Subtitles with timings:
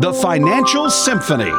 [0.00, 1.52] The Financial Symphony.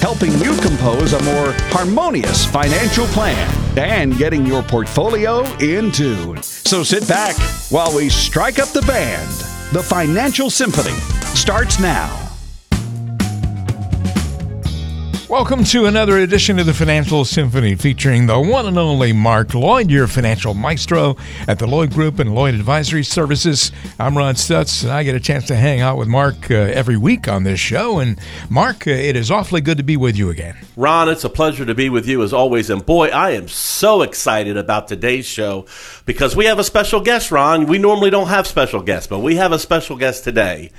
[0.00, 6.42] Helping you compose a more harmonious financial plan and getting your portfolio in tune.
[6.42, 7.36] So sit back
[7.70, 9.28] while we strike up the band.
[9.72, 10.96] The Financial Symphony
[11.34, 12.23] starts now.
[15.34, 19.90] Welcome to another edition of the Financial Symphony featuring the one and only Mark Lloyd,
[19.90, 21.16] your financial maestro
[21.48, 23.72] at the Lloyd Group and Lloyd Advisory Services.
[23.98, 26.96] I'm Ron Stutz, and I get a chance to hang out with Mark uh, every
[26.96, 27.98] week on this show.
[27.98, 28.16] And
[28.48, 30.56] Mark, uh, it is awfully good to be with you again.
[30.76, 32.70] Ron, it's a pleasure to be with you as always.
[32.70, 35.66] And boy, I am so excited about today's show
[36.06, 37.66] because we have a special guest, Ron.
[37.66, 40.70] We normally don't have special guests, but we have a special guest today.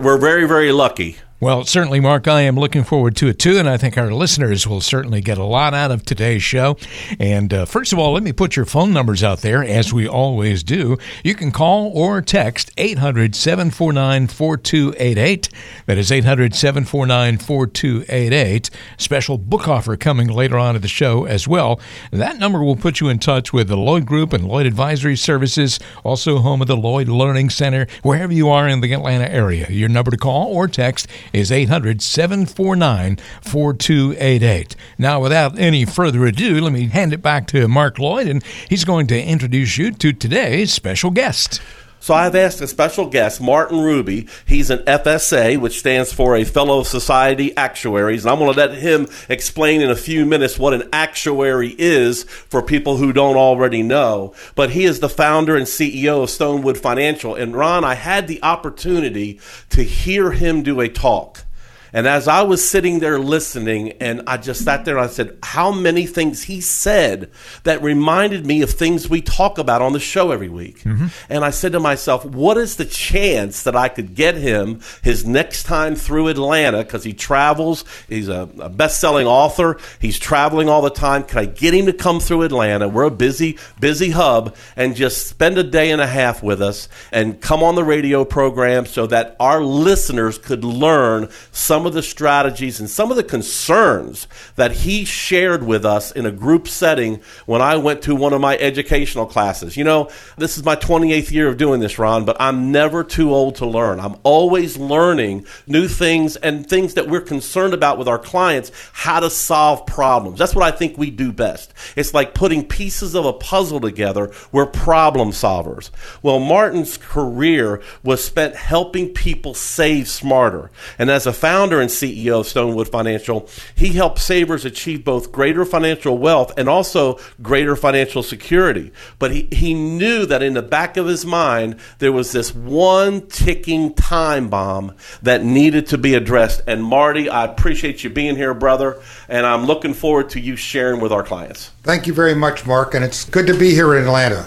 [0.00, 1.18] We're very, very lucky.
[1.42, 4.64] Well, certainly, Mark, I am looking forward to it too, and I think our listeners
[4.64, 6.76] will certainly get a lot out of today's show.
[7.18, 10.06] And uh, first of all, let me put your phone numbers out there, as we
[10.06, 10.98] always do.
[11.24, 15.48] You can call or text 800 749 4288.
[15.86, 18.70] That is 800 749 4288.
[18.96, 21.80] Special book offer coming later on in the show as well.
[22.12, 25.80] That number will put you in touch with the Lloyd Group and Lloyd Advisory Services,
[26.04, 29.66] also home of the Lloyd Learning Center, wherever you are in the Atlanta area.
[29.68, 34.76] Your number to call or text is 800 749 4288.
[34.98, 38.84] Now, without any further ado, let me hand it back to Mark Lloyd, and he's
[38.84, 41.60] going to introduce you to today's special guest.
[42.02, 44.26] So I've asked a special guest, Martin Ruby.
[44.44, 48.24] He's an FSA, which stands for a Fellow Society Actuaries.
[48.24, 52.24] And I'm going to let him explain in a few minutes what an actuary is
[52.24, 54.34] for people who don't already know.
[54.56, 57.36] But he is the founder and CEO of Stonewood Financial.
[57.36, 59.38] And Ron, I had the opportunity
[59.70, 61.44] to hear him do a talk.
[61.92, 65.36] And as I was sitting there listening, and I just sat there and I said,
[65.42, 67.30] How many things he said
[67.64, 70.80] that reminded me of things we talk about on the show every week?
[70.80, 71.08] Mm-hmm.
[71.28, 75.26] And I said to myself, What is the chance that I could get him his
[75.26, 76.78] next time through Atlanta?
[76.78, 81.24] Because he travels, he's a, a best selling author, he's traveling all the time.
[81.24, 82.88] Can I get him to come through Atlanta?
[82.88, 86.88] We're a busy, busy hub, and just spend a day and a half with us
[87.10, 91.94] and come on the radio program so that our listeners could learn some some of
[91.94, 96.68] the strategies and some of the concerns that he shared with us in a group
[96.68, 99.76] setting when I went to one of my educational classes.
[99.76, 103.34] You know, this is my 28th year of doing this, Ron, but I'm never too
[103.34, 103.98] old to learn.
[103.98, 109.18] I'm always learning new things and things that we're concerned about with our clients, how
[109.18, 110.38] to solve problems.
[110.38, 111.74] That's what I think we do best.
[111.96, 114.30] It's like putting pieces of a puzzle together.
[114.52, 115.90] We're problem solvers.
[116.22, 120.70] Well, Martin's career was spent helping people save smarter.
[120.96, 125.32] And as a founder, founder and CEO of Stonewood Financial, he helped savers achieve both
[125.32, 128.92] greater financial wealth and also greater financial security.
[129.18, 133.26] But he, he knew that in the back of his mind, there was this one
[133.28, 136.62] ticking time bomb that needed to be addressed.
[136.66, 141.00] And Marty, I appreciate you being here, brother, and I'm looking forward to you sharing
[141.00, 141.70] with our clients.
[141.82, 144.46] Thank you very much, Mark, and it's good to be here in Atlanta.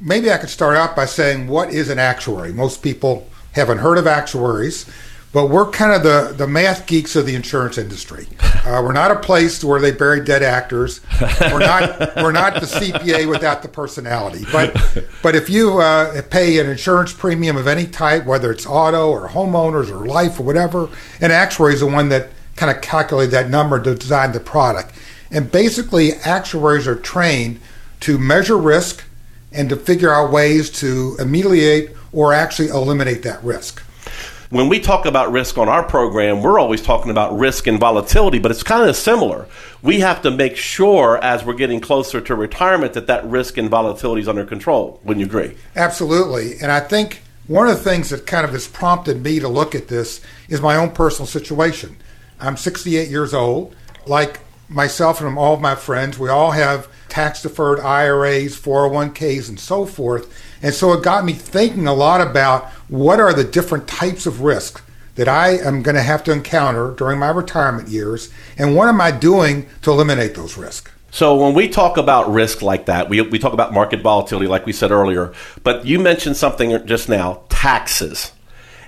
[0.00, 2.52] Maybe I could start out by saying, what is an actuary?
[2.52, 4.86] Most people haven't heard of actuaries
[5.32, 8.26] but we're kind of the, the math geeks of the insurance industry.
[8.40, 11.00] Uh, we're not a place where they bury dead actors.
[11.40, 14.44] We're not we're not the CPA without the personality.
[14.50, 19.10] But but if you uh, pay an insurance premium of any type, whether it's auto
[19.10, 20.88] or homeowners or life or whatever,
[21.20, 24.94] an actuary is the one that kind of calculate that number to design the product.
[25.30, 27.60] And basically, actuaries are trained
[28.00, 29.04] to measure risk
[29.52, 33.82] and to figure out ways to ameliorate or actually eliminate that risk
[34.50, 38.38] when we talk about risk on our program, we're always talking about risk and volatility,
[38.38, 39.46] but it's kind of similar.
[39.82, 43.68] We have to make sure as we're getting closer to retirement that that risk and
[43.68, 45.00] volatility is under control.
[45.04, 45.56] Wouldn't you agree?
[45.76, 46.58] Absolutely.
[46.62, 49.74] And I think one of the things that kind of has prompted me to look
[49.74, 51.96] at this is my own personal situation.
[52.40, 53.74] I'm 68 years old.
[54.06, 59.60] Like myself and all of my friends, we all have tax deferred IRAs, 401ks, and
[59.60, 60.32] so forth.
[60.62, 64.40] And so it got me thinking a lot about what are the different types of
[64.40, 64.82] risks
[65.14, 69.00] that I am going to have to encounter during my retirement years, and what am
[69.00, 70.92] I doing to eliminate those risks?
[71.10, 74.66] So when we talk about risk like that, we, we talk about market volatility, like
[74.66, 75.32] we said earlier,
[75.64, 78.30] but you mentioned something just now taxes.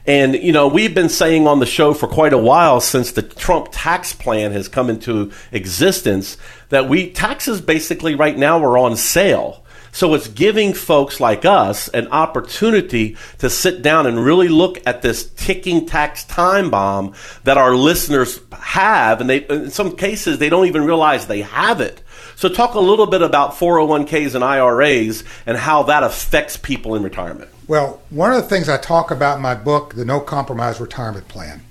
[0.06, 3.22] And, you know, we've been saying on the show for quite a while since the
[3.22, 6.36] Trump tax plan has come into existence
[6.68, 9.64] that we taxes basically right now are on sale.
[9.92, 15.02] So it's giving folks like us an opportunity to sit down and really look at
[15.02, 17.14] this ticking tax time bomb
[17.44, 19.20] that our listeners have.
[19.20, 22.02] And they, in some cases, they don't even realize they have it.
[22.36, 27.02] So, talk a little bit about 401ks and IRAs and how that affects people in
[27.02, 27.50] retirement.
[27.66, 31.28] Well, one of the things I talk about in my book, The No Compromise Retirement
[31.28, 31.62] Plan,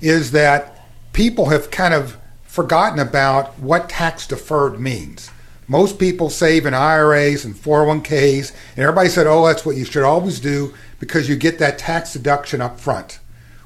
[0.00, 5.30] is that people have kind of forgotten about what tax deferred means.
[5.66, 10.02] Most people save in IRAs and 401ks, and everybody said, oh, that's what you should
[10.02, 13.18] always do because you get that tax deduction up front.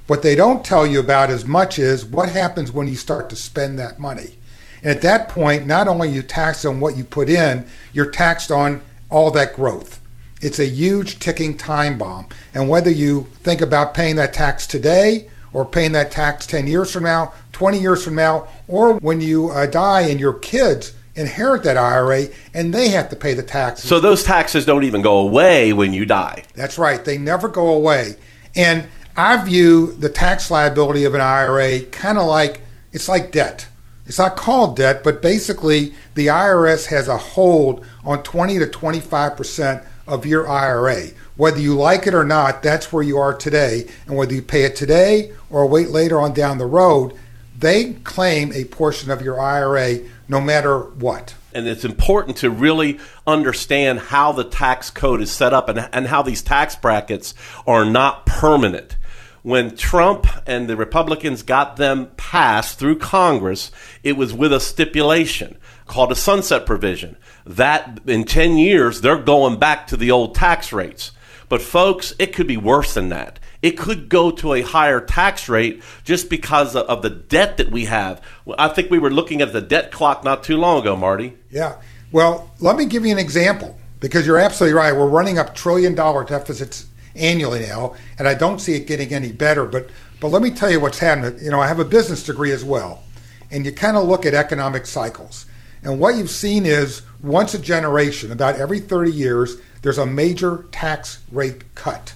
[0.06, 3.36] What they don't tell you about as much is what happens when you start to
[3.36, 4.36] spend that money.
[4.82, 8.50] And at that point, not only you taxed on what you put in, you're taxed
[8.50, 8.80] on
[9.10, 10.00] all that growth.
[10.40, 12.28] It's a huge ticking time bomb.
[12.54, 16.92] And whether you think about paying that tax today or paying that tax 10 years
[16.92, 21.64] from now, 20 years from now, or when you uh, die and your kids inherit
[21.64, 23.88] that IRA and they have to pay the taxes.
[23.88, 26.44] So those taxes don't even go away when you die.
[26.54, 27.04] That's right.
[27.04, 28.14] They never go away.
[28.54, 28.86] And
[29.16, 32.62] I view the tax liability of an IRA kind of like
[32.92, 33.68] it's like debt.
[34.06, 39.36] It's not called debt, but basically the IRS has a hold on 20 to 25
[39.36, 41.08] percent of your IRA.
[41.36, 43.86] Whether you like it or not, that's where you are today.
[44.06, 47.12] And whether you pay it today or wait later on down the road,
[47.58, 49.98] they claim a portion of your IRA
[50.28, 51.34] no matter what.
[51.54, 56.06] And it's important to really understand how the tax code is set up and, and
[56.06, 57.34] how these tax brackets
[57.66, 58.96] are not permanent
[59.42, 63.70] when Trump and the Republicans got them passed through Congress,
[64.02, 67.16] it was with a stipulation called a sunset provision.
[67.46, 71.12] That in 10 years, they're going back to the old tax rates.
[71.48, 73.38] But folks, it could be worse than that.
[73.60, 77.86] It could go to a higher tax rate just because of the debt that we
[77.86, 78.22] have.
[78.56, 81.36] I think we were looking at the debt clock not too long ago, Marty.
[81.50, 81.80] Yeah.
[82.12, 84.92] Well, let me give you an example because you're absolutely right.
[84.92, 89.32] We're running up trillion dollar deficits annually now, and I don't see it getting any
[89.32, 89.66] better.
[89.66, 89.90] But
[90.20, 91.38] but let me tell you what's happening.
[91.42, 93.02] You know, I have a business degree as well,
[93.50, 95.46] and you kind of look at economic cycles.
[95.82, 100.66] And what you've seen is once a generation, about every 30 years, there's a major
[100.72, 102.14] tax rate cut.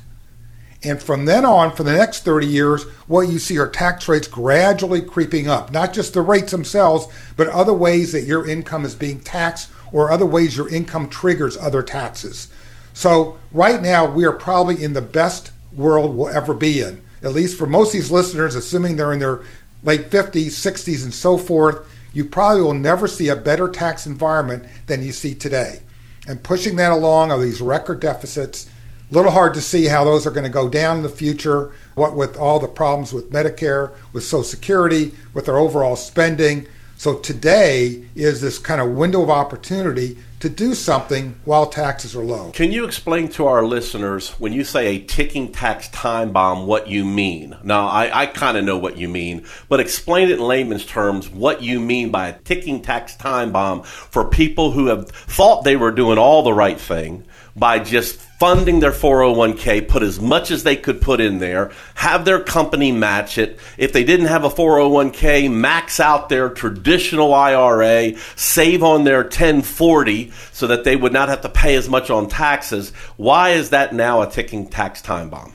[0.85, 4.27] And from then on, for the next 30 years, what you see are tax rates
[4.27, 5.71] gradually creeping up.
[5.71, 7.07] Not just the rates themselves,
[7.37, 11.57] but other ways that your income is being taxed or other ways your income triggers
[11.57, 12.49] other taxes.
[12.95, 17.03] So right now we are probably in the best world we'll ever be in.
[17.23, 19.43] At least for most of these listeners, assuming they're in their
[19.85, 24.65] late 50s, 60s, and so forth, you probably will never see a better tax environment
[24.87, 25.81] than you see today.
[26.27, 28.69] And pushing that along are these record deficits.
[29.13, 31.71] Little hard to see how those are going to go down in the future.
[31.97, 36.67] What with all the problems with Medicare, with Social Security, with our overall spending.
[36.97, 42.25] So today is this kind of window of opportunity to do something while taxes are
[42.25, 42.53] low.
[42.53, 46.89] Can you explain to our listeners when you say a ticking tax time bomb what
[46.89, 47.55] you mean?
[47.63, 51.29] Now, I, I kind of know what you mean, but explain it in layman's terms
[51.29, 55.77] what you mean by a ticking tax time bomb for people who have thought they
[55.77, 60.65] were doing all the right thing by just funding their 401k, put as much as
[60.65, 63.57] they could put in there, have their company match it.
[63.79, 70.33] If they didn't have a 401k, max out their traditional IRA, save on their 1040
[70.51, 72.91] so that they would not have to pay as much on taxes.
[73.17, 75.53] Why is that now a ticking tax time bomb?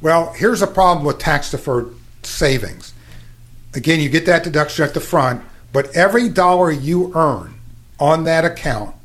[0.00, 1.94] Well, here's a problem with tax deferred
[2.24, 2.94] savings.
[3.74, 7.54] Again, you get that deduction at the front, but every dollar you earn
[8.00, 8.96] on that account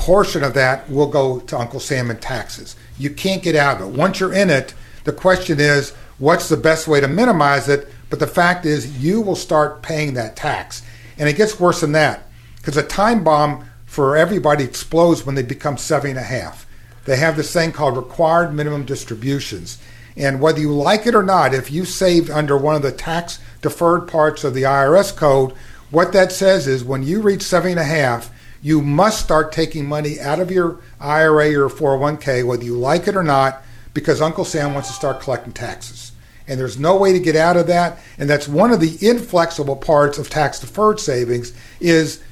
[0.00, 2.74] portion of that will go to Uncle Sam in taxes.
[2.98, 3.98] You can't get out of it.
[3.98, 4.72] Once you're in it,
[5.04, 7.86] the question is what's the best way to minimize it?
[8.08, 10.82] But the fact is, you will start paying that tax.
[11.18, 15.42] And it gets worse than that because a time bomb for everybody explodes when they
[15.42, 16.66] become seven and a half.
[17.04, 19.78] They have this thing called required minimum distributions.
[20.16, 23.38] And whether you like it or not, if you saved under one of the tax
[23.60, 25.52] deferred parts of the IRS code,
[25.90, 28.30] what that says is when you reach seven and a half,
[28.62, 33.16] you must start taking money out of your IRA or 401k, whether you like it
[33.16, 33.62] or not,
[33.94, 36.12] because Uncle Sam wants to start collecting taxes.
[36.46, 37.98] And there's no way to get out of that.
[38.18, 42.22] And that's one of the inflexible parts of tax deferred savings is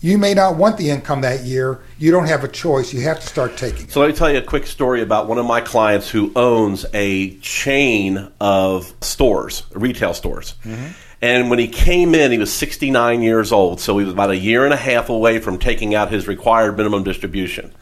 [0.00, 1.80] you may not want the income that year.
[1.98, 2.92] You don't have a choice.
[2.92, 3.88] You have to start taking.
[3.88, 6.86] So let me tell you a quick story about one of my clients who owns
[6.92, 10.54] a chain of stores, retail stores.
[10.64, 13.80] Mm-hmm and when he came in, he was 69 years old.
[13.80, 16.76] So he was about a year and a half away from taking out his required
[16.76, 17.72] minimum distribution.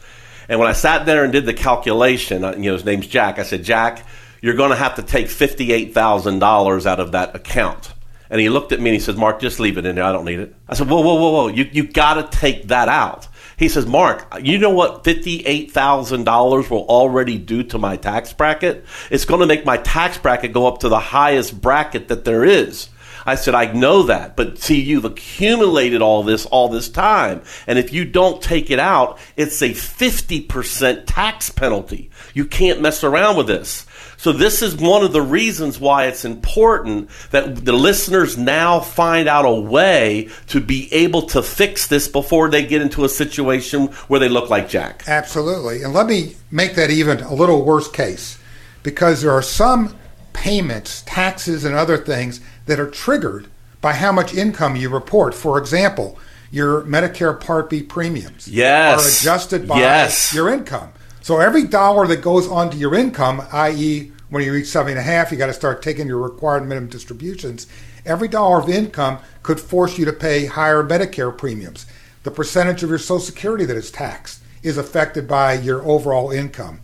[0.49, 3.37] And when I sat there and did the calculation, uh, you know, his name's Jack,
[3.37, 4.05] I said, Jack,
[4.41, 7.93] you're going to have to take $58,000 out of that account.
[8.29, 10.03] And he looked at me and he says, Mark, just leave it in there.
[10.03, 10.55] I don't need it.
[10.67, 11.47] I said, whoa, whoa, whoa, whoa.
[11.47, 13.27] You, you got to take that out.
[13.57, 18.85] He says, Mark, you know what $58,000 will already do to my tax bracket?
[19.09, 22.43] It's going to make my tax bracket go up to the highest bracket that there
[22.43, 22.89] is.
[23.27, 27.41] I said, I know that, but see, you've accumulated all this all this time.
[27.67, 32.09] And if you don't take it out, it's a 50% tax penalty.
[32.33, 33.85] You can't mess around with this.
[34.15, 39.27] So this is one of the reasons why it's important that the listeners now find
[39.27, 43.87] out a way to be able to fix this before they get into a situation
[44.07, 45.03] where they look like Jack.
[45.05, 45.83] Absolutely.
[45.83, 48.39] And let me make that even a little worse case
[48.83, 49.97] because there are some
[50.31, 53.47] payments, taxes, and other things that are triggered
[53.81, 55.33] by how much income you report.
[55.33, 56.17] For example,
[56.51, 58.99] your Medicare Part B premiums yes.
[58.99, 60.33] are adjusted by yes.
[60.33, 60.91] your income.
[61.21, 65.03] So every dollar that goes onto your income, i.e., when you reach seven and a
[65.03, 67.67] half, you got to start taking your required minimum distributions.
[68.05, 71.85] Every dollar of income could force you to pay higher Medicare premiums.
[72.23, 76.81] The percentage of your Social Security that is taxed is affected by your overall income.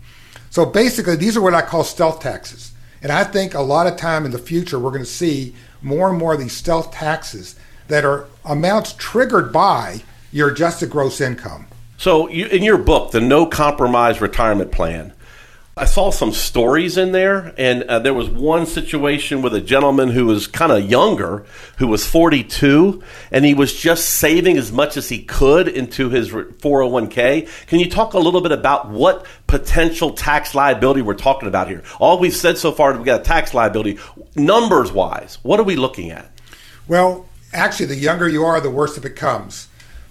[0.50, 2.72] So basically, these are what I call stealth taxes.
[3.02, 6.10] And I think a lot of time in the future, we're going to see more
[6.10, 7.56] and more of these stealth taxes
[7.88, 11.68] that are amounts triggered by your adjusted gross income.
[11.98, 15.14] So, you, in your book, The No Compromise Retirement Plan,
[15.76, 20.10] I saw some stories in there, and uh, there was one situation with a gentleman
[20.10, 21.46] who was kind of younger,
[21.78, 23.02] who was 42,
[23.32, 27.50] and he was just saving as much as he could into his 401k.
[27.66, 31.82] Can you talk a little bit about what potential tax liability we're talking about here?
[32.00, 33.98] All we've said so far is we've got a tax liability.
[34.36, 36.30] Numbers wise, what are we looking at?
[36.88, 39.70] Well, actually, the younger you are, the worse it becomes.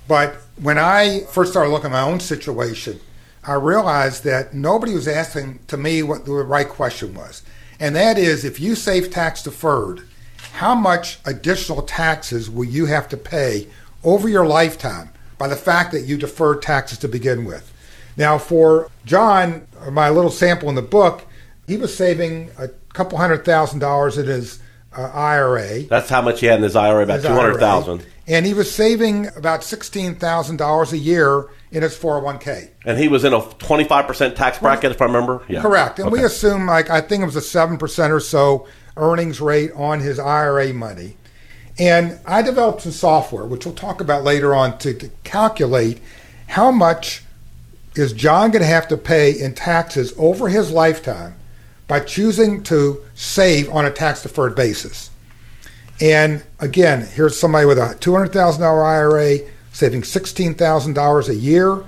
[0.09, 2.99] But when I first started looking at my own situation,
[3.45, 7.43] I realized that nobody was asking to me what the right question was.
[7.81, 10.07] And that is if you save tax deferred,
[10.53, 13.67] how much additional taxes will you have to pay
[14.05, 17.73] over your lifetime by the fact that you deferred taxes to begin with?
[18.17, 21.27] Now, for John, my little sample in the book,
[21.67, 24.61] he was saving a couple hundred thousand dollars in his
[24.97, 25.83] uh, IRA.
[25.85, 28.01] That's how much he had in his IRA, about His two hundred thousand.
[28.01, 28.11] IRA.
[28.29, 32.39] And he was saving about sixteen thousand dollars a year in his four hundred one
[32.39, 32.71] k.
[32.85, 35.43] And he was in a twenty five percent tax bracket, if I remember.
[35.49, 35.99] Yeah, Correct.
[35.99, 39.73] And we assume like I think it was a seven percent or so earnings rate
[39.75, 41.17] on his IRA money.
[41.79, 46.01] And I developed some software, which we'll talk about later on, to, to calculate
[46.49, 47.25] how much
[47.95, 51.35] is John going to have to pay in taxes over his lifetime
[51.89, 55.11] by choosing to save on a tax deferred basis.
[56.01, 61.85] And again, here's somebody with a $200,000 IRA saving $16,000 a year.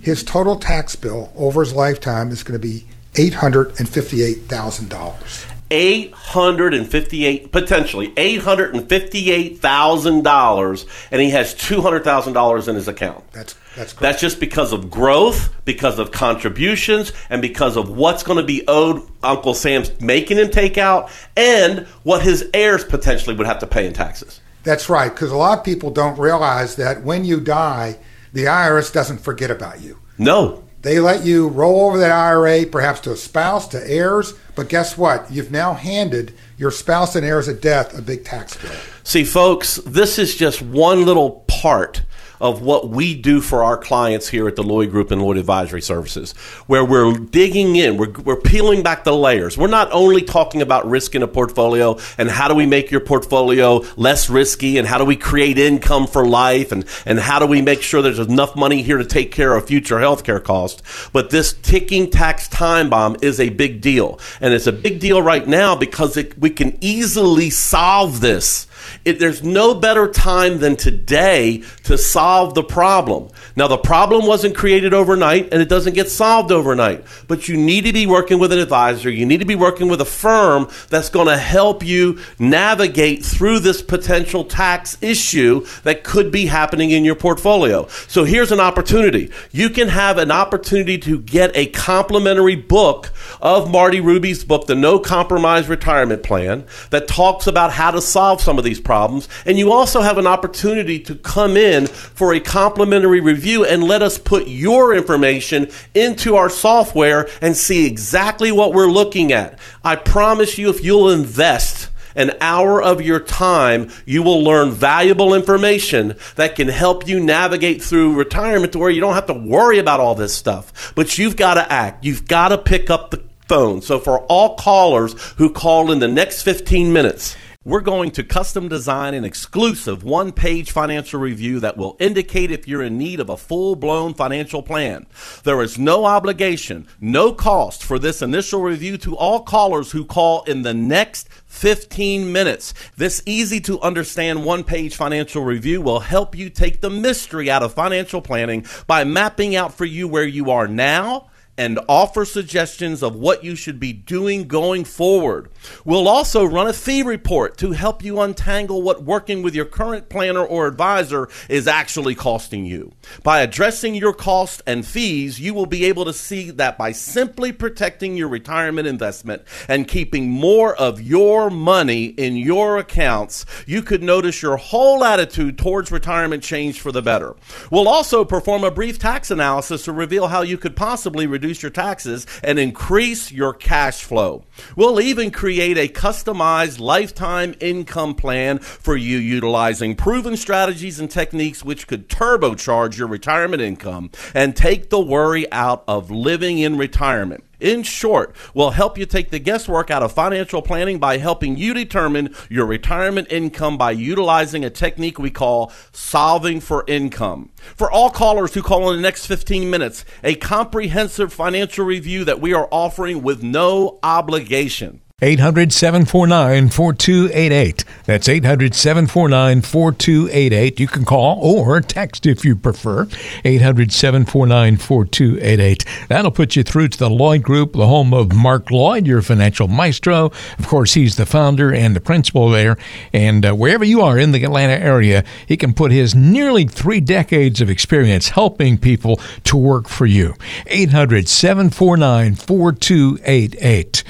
[0.00, 5.50] His total tax bill over his lifetime is going to be $858,000.
[5.70, 11.80] eight hundred and fifty-eight, potentially eight hundred and fifty-eight thousand dollars, and he has two
[11.80, 13.24] hundred thousand dollars in his account.
[13.32, 14.00] That's that's correct.
[14.00, 18.62] That's just because of growth, because of contributions, and because of what's going to be
[18.68, 23.66] owed Uncle Sam's making him take out, and what his heirs potentially would have to
[23.66, 24.40] pay in taxes.
[24.64, 27.98] That's right, because a lot of people don't realize that when you die,
[28.32, 29.98] the IRS doesn't forget about you.
[30.18, 34.68] No, They let you roll over that IRA, perhaps to a spouse, to heirs, but
[34.68, 35.30] guess what?
[35.30, 38.70] You've now handed your spouse and heirs at death a big tax bill.
[39.02, 42.02] See, folks, this is just one little part
[42.44, 45.80] of what we do for our clients here at the Lloyd Group and Lloyd Advisory
[45.80, 46.32] Services,
[46.66, 49.56] where we're digging in, we're, we're peeling back the layers.
[49.56, 53.00] We're not only talking about risk in a portfolio and how do we make your
[53.00, 57.46] portfolio less risky and how do we create income for life and, and how do
[57.46, 61.08] we make sure there's enough money here to take care of future healthcare costs.
[61.14, 64.20] But this ticking tax time bomb is a big deal.
[64.42, 68.66] And it's a big deal right now because it, we can easily solve this.
[69.04, 73.30] It, there's no better time than today to solve the problem.
[73.56, 77.84] Now, the problem wasn't created overnight and it doesn't get solved overnight, but you need
[77.84, 79.10] to be working with an advisor.
[79.10, 83.60] You need to be working with a firm that's going to help you navigate through
[83.60, 87.86] this potential tax issue that could be happening in your portfolio.
[88.08, 89.30] So, here's an opportunity.
[89.52, 93.10] You can have an opportunity to get a complimentary book
[93.40, 98.40] of Marty Ruby's book, The No Compromise Retirement Plan, that talks about how to solve
[98.40, 99.28] some of these problems.
[99.46, 104.02] And you also have an opportunity to come in for a complimentary review and let
[104.02, 109.58] us put your information into our software and see exactly what we're looking at.
[109.82, 115.34] I promise you, if you'll invest, an hour of your time, you will learn valuable
[115.34, 119.78] information that can help you navigate through retirement to where you don't have to worry
[119.78, 120.92] about all this stuff.
[120.94, 122.04] But you've got to act.
[122.04, 123.82] You've got to pick up the phone.
[123.82, 128.68] So for all callers who call in the next 15 minutes, We're going to custom
[128.68, 133.30] design an exclusive one page financial review that will indicate if you're in need of
[133.30, 135.06] a full blown financial plan.
[135.44, 140.42] There is no obligation, no cost for this initial review to all callers who call
[140.42, 142.74] in the next 15 minutes.
[142.98, 147.62] This easy to understand one page financial review will help you take the mystery out
[147.62, 153.02] of financial planning by mapping out for you where you are now and offer suggestions
[153.02, 155.50] of what you should be doing going forward.
[155.84, 160.08] We'll also run a fee report to help you untangle what working with your current
[160.08, 162.92] planner or advisor is actually costing you.
[163.22, 167.52] By addressing your costs and fees, you will be able to see that by simply
[167.52, 174.02] protecting your retirement investment and keeping more of your money in your accounts, you could
[174.02, 177.36] notice your whole attitude towards retirement change for the better.
[177.70, 181.62] We'll also perform a brief tax analysis to reveal how you could possibly reduce reduce
[181.62, 184.44] your taxes and increase your cash flow.
[184.76, 191.62] We'll even create a customized lifetime income plan for you utilizing proven strategies and techniques
[191.62, 197.44] which could turbocharge your retirement income and take the worry out of living in retirement
[197.64, 201.72] in short, will help you take the guesswork out of financial planning by helping you
[201.72, 207.50] determine your retirement income by utilizing a technique we call solving for income.
[207.74, 212.40] For all callers who call in the next 15 minutes, a comprehensive financial review that
[212.40, 215.00] we are offering with no obligation.
[215.22, 217.84] 800 749 4288.
[218.04, 220.80] That's 800 749 4288.
[220.80, 223.06] You can call or text if you prefer.
[223.44, 225.84] 800 749 4288.
[226.08, 229.68] That'll put you through to the Lloyd Group, the home of Mark Lloyd, your financial
[229.68, 230.32] maestro.
[230.58, 232.76] Of course, he's the founder and the principal there.
[233.12, 237.00] And uh, wherever you are in the Atlanta area, he can put his nearly three
[237.00, 240.34] decades of experience helping people to work for you.
[240.66, 244.02] 800 749 4288.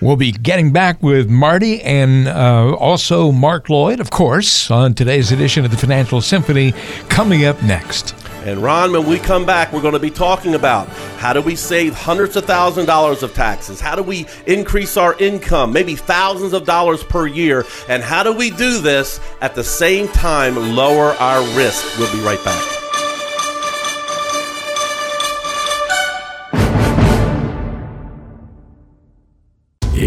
[0.00, 5.30] We'll be getting back with Marty and uh, also Mark Lloyd, of course, on today's
[5.30, 6.72] edition of the Financial Symphony
[7.10, 8.14] coming up next.
[8.44, 10.88] And Ron, when we come back, we're going to be talking about
[11.18, 13.78] how do we save hundreds of thousands of dollars of taxes?
[13.78, 17.66] How do we increase our income, maybe thousands of dollars per year?
[17.86, 21.98] And how do we do this at the same time lower our risk?
[21.98, 22.79] We'll be right back.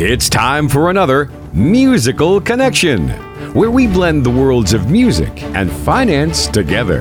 [0.05, 3.07] It's time for another Musical Connection,
[3.53, 6.99] where we blend the worlds of music and finance together.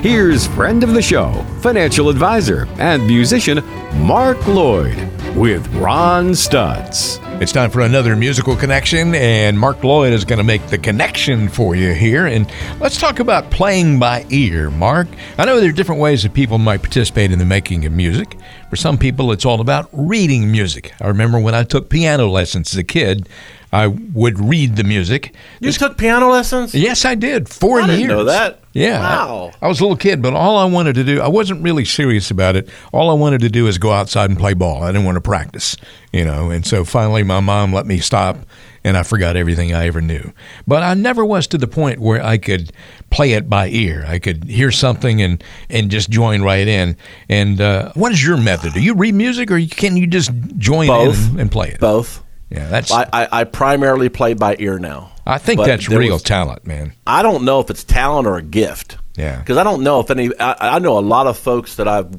[0.00, 3.62] Here's friend of the show, financial advisor, and musician
[4.06, 4.96] Mark Lloyd
[5.36, 7.20] with Ron Stutz.
[7.42, 11.46] It's time for another musical connection, and Mark Lloyd is going to make the connection
[11.46, 12.26] for you here.
[12.26, 12.50] And
[12.80, 15.08] let's talk about playing by ear, Mark.
[15.36, 18.38] I know there are different ways that people might participate in the making of music.
[18.70, 20.94] For some people, it's all about reading music.
[21.00, 23.28] I remember when I took piano lessons as a kid,
[23.72, 25.34] I would read the music.
[25.58, 26.72] You this, took piano lessons?
[26.72, 27.48] Yes, I did.
[27.48, 28.08] Four I years.
[28.08, 28.60] Know that.
[28.72, 29.00] Yeah.
[29.00, 29.50] Wow.
[29.60, 31.84] I, I, was a little kid, but all I wanted to do, I wasn't really
[31.84, 32.68] serious about it.
[32.92, 34.84] All I wanted to do is go outside and play ball.
[34.84, 35.76] I didn't want to practice,
[36.12, 36.50] you know.
[36.50, 38.38] And so finally, my mom let me stop,
[38.84, 40.32] and I forgot everything I ever knew.
[40.66, 42.72] But I never was to the point where I could
[43.10, 44.04] play it by ear.
[44.06, 46.96] I could hear something and and just join right in.
[47.28, 48.72] And uh, what is your method?
[48.72, 51.32] Do you read music, or can you just join Both.
[51.32, 51.80] in and, play it?
[51.80, 52.22] Both.
[52.50, 52.90] Yeah, that's.
[52.90, 55.12] I, I, I primarily play by ear now.
[55.26, 56.92] I think that's real was- talent, man.
[57.06, 58.96] I don't know if it's talent or a gift.
[59.16, 59.38] Yeah.
[59.38, 60.30] Because I don't know if any.
[60.38, 62.10] I, I know a lot of folks that I've,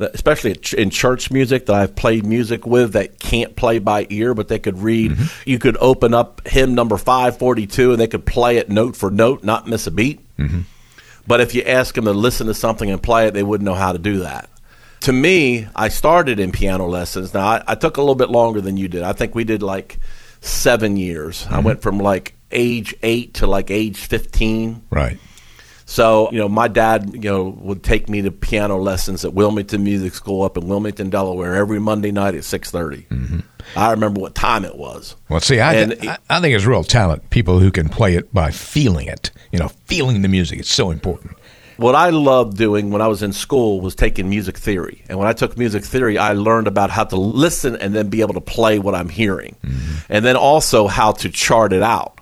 [0.00, 4.48] especially in church music, that I've played music with that can't play by ear, but
[4.48, 5.12] they could read.
[5.12, 5.50] Mm-hmm.
[5.50, 8.96] You could open up hymn number five forty two, and they could play it note
[8.96, 10.20] for note, not miss a beat.
[10.36, 10.60] Mm-hmm.
[11.26, 13.74] But if you ask them to listen to something and play it, they wouldn't know
[13.74, 14.48] how to do that.
[15.00, 17.34] To me, I started in piano lessons.
[17.34, 19.02] Now I, I took a little bit longer than you did.
[19.02, 19.98] I think we did like
[20.40, 21.46] seven years.
[21.50, 24.82] I went from like age eight to like age fifteen.
[24.90, 25.18] Right.
[25.88, 29.82] So, you know, my dad, you know, would take me to piano lessons at Wilmington
[29.82, 33.38] Music School up in Wilmington, Delaware, every Monday night at six mm-hmm.
[33.74, 35.16] I remember what time it was.
[35.30, 37.30] Well, see, I, And I, I think it's real talent.
[37.30, 39.30] People who can play it by feeling it.
[39.50, 40.58] You know, feeling the music.
[40.58, 41.38] It's so important.
[41.78, 45.02] What I loved doing when I was in school was taking music theory.
[45.08, 48.20] And when I took music theory, I learned about how to listen and then be
[48.20, 49.56] able to play what I'm hearing.
[49.64, 50.12] Mm-hmm.
[50.12, 52.20] And then also how to chart it out.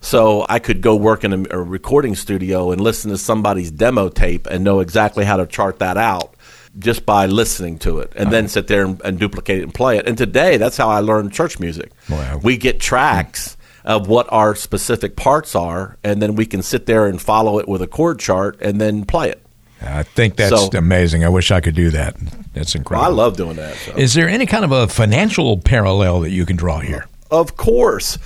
[0.00, 4.08] So I could go work in a, a recording studio and listen to somebody's demo
[4.08, 6.34] tape and know exactly how to chart that out
[6.78, 8.52] just by listening to it and then uh-huh.
[8.52, 10.06] sit there and, and duplicate it and play it.
[10.06, 11.90] And today, that's how I learned church music.
[12.08, 12.40] Wow.
[12.42, 13.90] We get tracks mm.
[13.90, 17.68] of what our specific parts are, and then we can sit there and follow it
[17.68, 19.44] with a chord chart and then play it.
[19.80, 21.24] I think that's So- amazing.
[21.24, 22.16] I wish I could do that.
[22.52, 23.06] That's Well, incredible.
[23.06, 23.76] I love doing that.
[23.76, 23.92] So.
[23.96, 27.06] Is there any kind of a financial parallel that you can draw here?
[27.30, 28.18] Of course.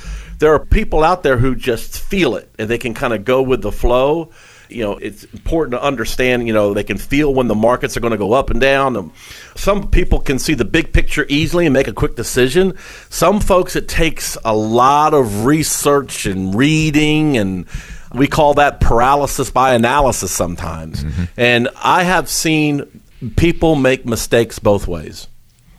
[0.43, 3.41] There are people out there who just feel it and they can kind of go
[3.41, 4.31] with the flow
[4.75, 8.01] you know, it's important to understand, you know, they can feel when the markets are
[8.01, 8.97] going to go up and down.
[8.97, 9.13] Um,
[9.55, 12.77] some people can see the big picture easily and make a quick decision.
[13.11, 17.67] Some folks, it takes a lot of research and reading and
[18.15, 21.05] we call that paralysis by analysis sometimes.
[21.05, 21.25] Mm-hmm.
[21.37, 23.03] And I have seen
[23.37, 25.29] people make mistakes both ways.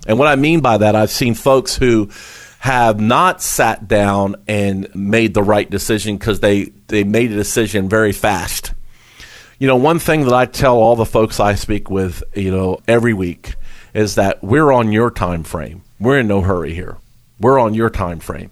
[0.07, 2.09] And what I mean by that, I've seen folks who
[2.63, 7.89] have not sat down and made the right decision because they, they made a decision
[7.89, 8.73] very fast
[9.63, 12.79] you know, one thing that I tell all the folks I speak with, you know,
[12.85, 13.55] every week
[13.93, 15.83] is that we're on your time frame.
[16.01, 16.97] We're in no hurry here.
[17.39, 18.49] We're on your time frame.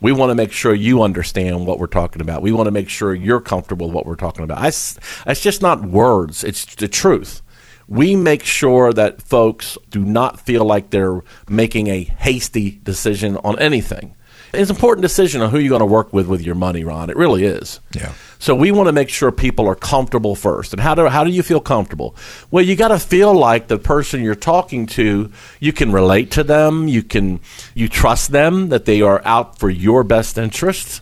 [0.00, 2.40] We want to make sure you understand what we're talking about.
[2.40, 4.58] We want to make sure you're comfortable with what we're talking about.
[4.58, 7.42] I, it's just not words, it's the truth.
[7.88, 13.58] We make sure that folks do not feel like they're making a hasty decision on
[13.58, 14.14] anything.
[14.52, 17.10] It's an important decision on who you're going to work with with your money, Ron.
[17.10, 17.80] It really is.
[17.92, 18.12] Yeah.
[18.38, 20.72] So we want to make sure people are comfortable first.
[20.72, 22.14] And how do how do you feel comfortable?
[22.50, 26.44] Well, you got to feel like the person you're talking to, you can relate to
[26.44, 27.40] them, you can
[27.74, 31.00] you trust them that they are out for your best interests.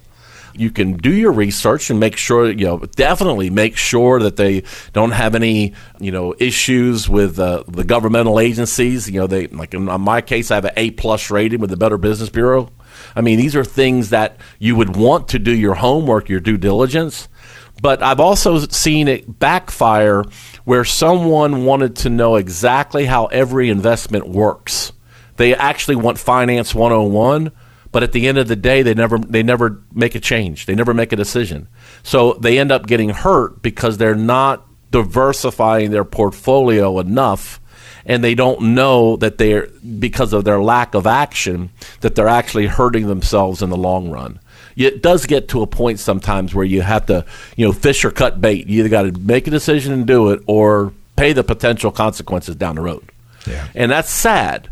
[0.55, 4.65] You can do your research and make sure, you know, definitely make sure that they
[4.93, 9.11] don't have any, you know, issues with uh, the governmental agencies.
[9.11, 11.77] You know, they like in my case, I have an A plus rating with the
[11.77, 12.71] Better Business Bureau.
[13.17, 16.59] I mean, these are things that you would want to do your homework, your due
[16.59, 17.29] diligence.
[17.81, 20.25] But I've also seen it backfire
[20.65, 24.93] where someone wanted to know exactly how every investment works.
[25.37, 27.51] They actually want finance 101,
[27.93, 30.67] but at the end of the day they never they never make a change.
[30.67, 31.69] They never make a decision.
[32.03, 37.61] So they end up getting hurt because they're not diversifying their portfolio enough
[38.05, 42.67] and they don't know that they're because of their lack of action that they're actually
[42.67, 44.41] hurting themselves in the long run.
[44.75, 47.25] It does get to a point sometimes where you have to,
[47.57, 48.67] you know, fish or cut bait.
[48.67, 52.57] You either got to make a decision and do it, or pay the potential consequences
[52.57, 53.05] down the road.
[53.47, 53.69] Yeah.
[53.75, 54.71] And that's sad.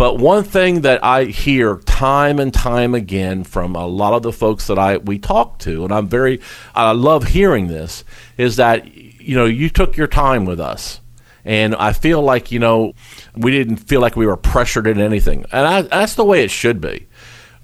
[0.00, 4.32] But one thing that I hear time and time again from a lot of the
[4.32, 6.40] folks that I we talk to, and I'm very
[6.74, 8.02] I love hearing this,
[8.38, 11.02] is that you know you took your time with us
[11.44, 12.94] and I feel like, you know,
[13.36, 15.44] we didn't feel like we were pressured in anything.
[15.52, 17.06] And I, that's the way it should be.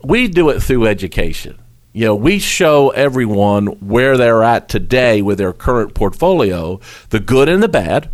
[0.05, 1.59] We do it through education.
[1.95, 7.49] You know, we show everyone where they're at today with their current portfolio, the good
[7.49, 8.11] and the bad,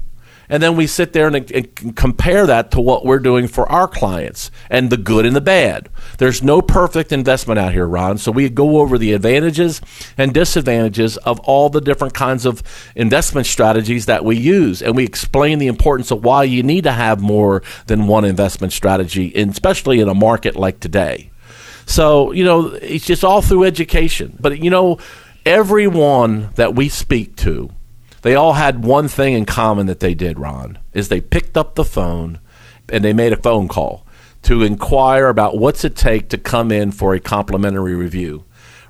[0.52, 3.88] and then we sit there and, and, compare that to what we're doing for our
[3.88, 5.88] clients and the good and the bad.
[6.18, 8.18] There's no perfect investment out here, Ron.
[8.18, 9.80] So we go over the advantages
[10.18, 12.62] and disadvantages of all the different kinds of
[12.94, 16.92] investment strategies that we use, and we explain the importance of why you need to
[16.92, 21.30] have more than one investment strategy, especially in a market like today.
[21.86, 24.36] So you know, it's just all through education.
[24.38, 24.98] But you know,
[25.46, 27.70] everyone that we speak to
[28.22, 31.74] they all had one thing in common that they did, Ron, is they picked up
[31.74, 32.40] the phone
[32.88, 34.06] and they made a phone call
[34.42, 38.44] to inquire about what's it take to come in for a complimentary review.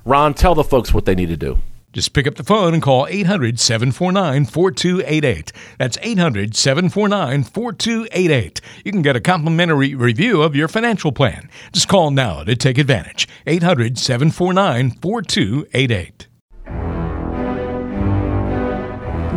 [0.05, 1.59] Ron, tell the folks what they need to do.
[1.93, 5.51] Just pick up the phone and call 800 749 4288.
[5.77, 8.61] That's 800 749 4288.
[8.83, 11.49] You can get a complimentary review of your financial plan.
[11.71, 13.27] Just call now to take advantage.
[13.45, 16.27] 800 749 4288.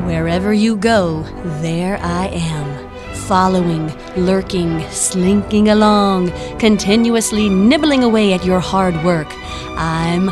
[0.06, 1.24] Wherever you go,
[1.60, 2.88] there I am.
[3.26, 9.26] Following, lurking, slinking along, continuously nibbling away at your hard work.
[9.76, 10.26] I'm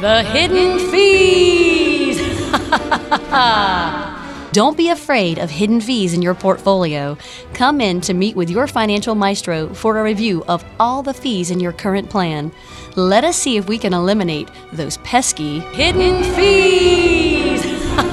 [0.00, 2.16] the Hidden Fees!
[4.52, 7.18] Don't be afraid of hidden fees in your portfolio.
[7.52, 11.50] Come in to meet with your financial maestro for a review of all the fees
[11.50, 12.50] in your current plan.
[12.94, 17.55] Let us see if we can eliminate those pesky hidden fees.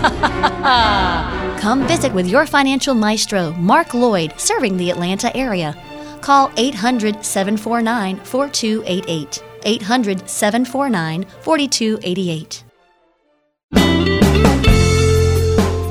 [1.61, 5.75] Come visit with your financial maestro, Mark Lloyd, serving the Atlanta area.
[6.19, 9.43] Call 800 749 4288.
[9.63, 12.63] 800 749 4288.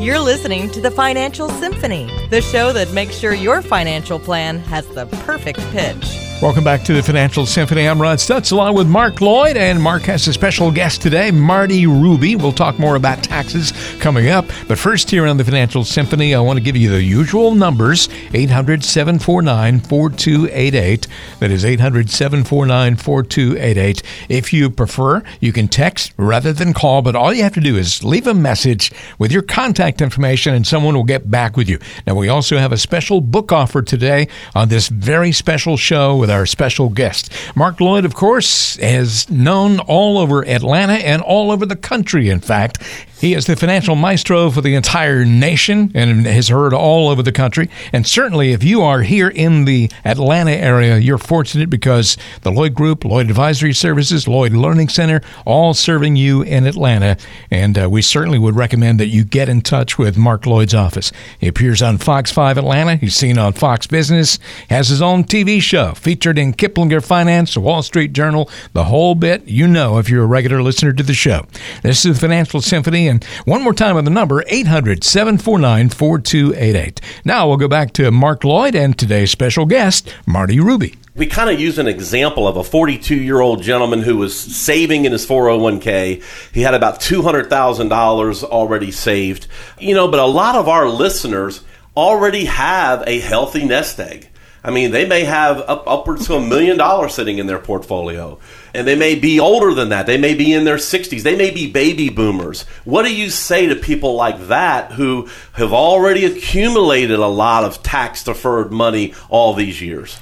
[0.03, 4.87] You're listening to the Financial Symphony, the show that makes sure your financial plan has
[4.89, 6.32] the perfect pitch.
[6.43, 7.87] Welcome back to the Financial Symphony.
[7.87, 11.87] I'm Ron Stutz along with Mark Lloyd, and Mark has a special guest today, Marty
[11.87, 12.35] Ruby.
[12.35, 14.47] We'll talk more about taxes coming up.
[14.67, 18.09] But first, here on the Financial Symphony, I want to give you the usual numbers
[18.35, 21.07] 800 749 4288.
[21.39, 24.03] That is 800 749 4288.
[24.29, 27.77] If you prefer, you can text rather than call, but all you have to do
[27.77, 31.79] is leave a message with your contact information, and someone will get back with you.
[32.05, 34.27] Now, we also have a special book offer today
[34.57, 37.33] on this very special show with our special guest.
[37.55, 42.41] Mark Lloyd, of course, is known all over Atlanta and all over the country, in
[42.41, 42.79] fact.
[43.23, 47.31] He is the financial maestro for the entire nation and has heard all over the
[47.31, 47.71] country.
[47.93, 52.75] And certainly, if you are here in the Atlanta area, you're fortunate because the Lloyd
[52.75, 57.17] Group, Lloyd Advisory Services, Lloyd Learning Center, all serving you in Atlanta.
[57.49, 61.13] And uh, we certainly would recommend that you get in touch with Mark Lloyd's office.
[61.39, 62.97] He appears on Fox 5 Atlanta.
[62.97, 67.61] He's seen on Fox Business, has his own TV show featured in Kiplinger Finance, the
[67.61, 69.47] Wall Street Journal, the whole bit.
[69.47, 71.47] You know if you're a regular listener to the show.
[71.85, 77.01] This is the Financial Symphony and one more time on the number 800 749 4288.
[77.25, 80.97] Now we'll go back to Mark Lloyd and today's special guest, Marty Ruby.
[81.15, 85.05] We kind of use an example of a 42 year old gentleman who was saving
[85.05, 86.23] in his 401k.
[86.55, 89.47] He had about $200,000 already saved.
[89.79, 91.63] You know, but a lot of our listeners
[91.95, 94.31] already have a healthy nest egg.
[94.65, 98.39] I mean, they may have up, upwards to a million dollars sitting in their portfolio,
[98.73, 100.07] and they may be older than that.
[100.07, 101.23] They may be in their 60s.
[101.23, 102.63] They may be baby boomers.
[102.85, 107.83] What do you say to people like that who have already accumulated a lot of
[107.83, 110.19] tax deferred money all these years?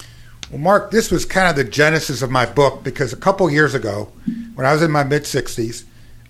[0.51, 3.75] Well, Mark, this was kind of the genesis of my book because a couple years
[3.75, 4.11] ago,
[4.55, 5.85] when I was in my mid 60s,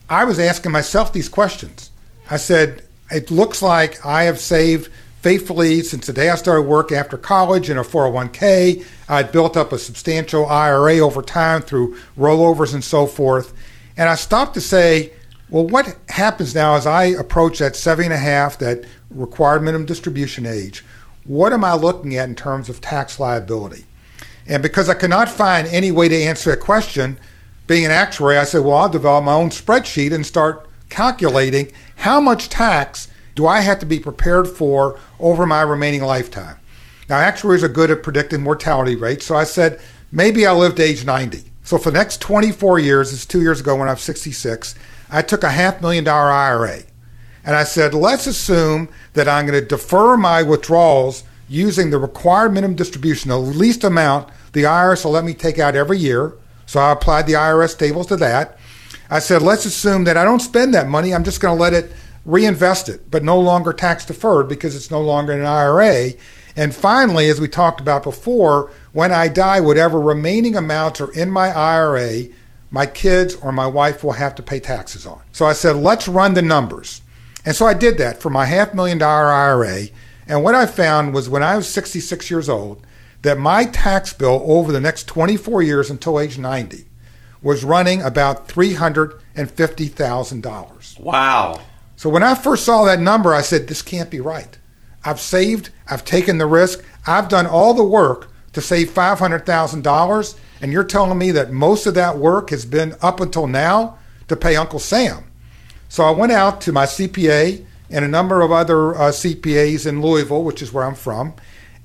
[0.09, 1.92] I was asking myself these questions.
[2.29, 6.92] I said, It looks like I have saved faithfully since the day I started work
[6.92, 8.85] after college in a 401k.
[9.09, 13.52] I'd built up a substantial IRA over time through rollovers and so forth.
[13.96, 15.12] And I stopped to say,
[15.50, 19.87] well, what happens now as I approach that seven and a half, that required minimum
[19.87, 20.85] distribution age?
[21.24, 23.85] What am I looking at in terms of tax liability?
[24.46, 27.18] And because I could not find any way to answer that question,
[27.66, 32.20] being an actuary, I said, well, I'll develop my own spreadsheet and start calculating how
[32.20, 36.56] much tax do I have to be prepared for over my remaining lifetime?
[37.08, 39.80] Now, actuaries are good at predicting mortality rates, so I said
[40.12, 41.44] maybe I'll live to age 90.
[41.62, 44.74] So for the next 24 years, it's two years ago when I was 66,
[45.10, 46.82] I took a half million dollar IRA.
[47.44, 52.52] And I said, let's assume that I'm going to defer my withdrawals using the required
[52.52, 56.34] minimum distribution, the least amount the IRS will let me take out every year.
[56.66, 58.58] So I applied the IRS tables to that.
[59.10, 61.12] I said, let's assume that I don't spend that money.
[61.12, 61.92] I'm just going to let it
[62.24, 66.12] reinvest it, but no longer tax deferred because it's no longer an IRA.
[66.56, 71.30] And finally, as we talked about before, when I die, whatever remaining amounts are in
[71.30, 72.24] my IRA,
[72.70, 75.20] my kids or my wife will have to pay taxes on.
[75.33, 77.02] So I said, let's run the numbers.
[77.44, 79.88] And so I did that for my half million dollar IRA.
[80.26, 82.87] And what I found was when I was 66 years old,
[83.22, 86.85] that my tax bill over the next 24 years until age 90
[87.42, 91.00] was running about $350,000.
[91.00, 91.61] Wow.
[92.00, 94.56] So when I first saw that number, I said, this can't be right.
[95.04, 100.72] I've saved, I've taken the risk, I've done all the work to save $500,000, and
[100.72, 104.56] you're telling me that most of that work has been up until now to pay
[104.56, 105.30] Uncle Sam.
[105.90, 110.00] So I went out to my CPA and a number of other uh, CPAs in
[110.00, 111.34] Louisville, which is where I'm from,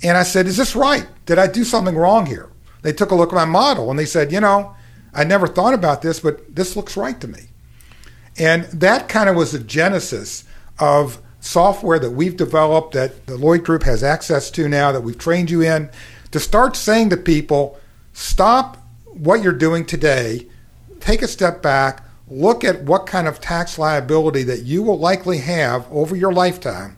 [0.02, 1.10] and I said, Is this right?
[1.26, 2.50] Did I do something wrong here?
[2.84, 4.78] They took a look at my model and they said, You know,
[5.14, 7.50] I never thought about this, but this looks right to me.
[8.38, 10.44] And that kind of was the genesis
[10.80, 15.18] of software that we've developed that the Lloyd Group has access to now, that we've
[15.18, 15.90] trained you in,
[16.32, 17.80] to start saying to people,
[18.14, 20.48] stop what you're doing today,
[21.00, 25.38] take a step back, look at what kind of tax liability that you will likely
[25.38, 26.98] have over your lifetime,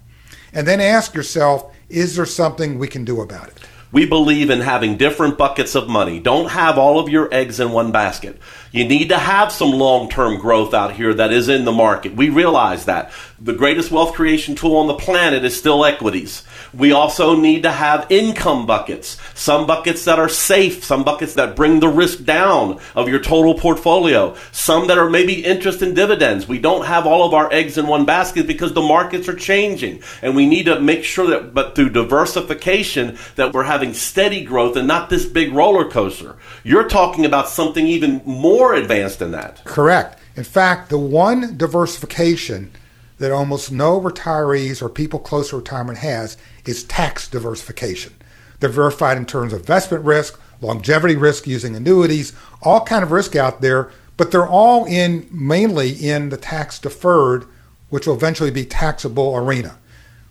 [0.53, 3.59] and then ask yourself, is there something we can do about it?
[3.97, 6.19] We believe in having different buckets of money.
[6.19, 8.37] Don't have all of your eggs in one basket.
[8.71, 12.15] You need to have some long term growth out here that is in the market.
[12.15, 13.11] We realize that.
[13.39, 16.43] The greatest wealth creation tool on the planet is still equities.
[16.77, 19.17] We also need to have income buckets.
[19.33, 23.55] Some buckets that are safe, some buckets that bring the risk down of your total
[23.55, 26.47] portfolio, some that are maybe interest and dividends.
[26.47, 30.03] We don't have all of our eggs in one basket because the markets are changing.
[30.21, 34.75] And we need to make sure that, but through diversification, that we're having steady growth
[34.75, 36.35] and not this big roller coaster.
[36.63, 39.63] You're talking about something even more advanced than that.
[39.65, 40.19] Correct.
[40.35, 42.71] In fact, the one diversification
[43.17, 48.13] that almost no retirees or people close to retirement has is tax diversification.
[48.59, 53.35] They're verified in terms of investment risk, longevity risk using annuities, all kind of risk
[53.35, 57.45] out there, but they're all in mainly in the tax deferred,
[57.89, 59.77] which will eventually be taxable arena.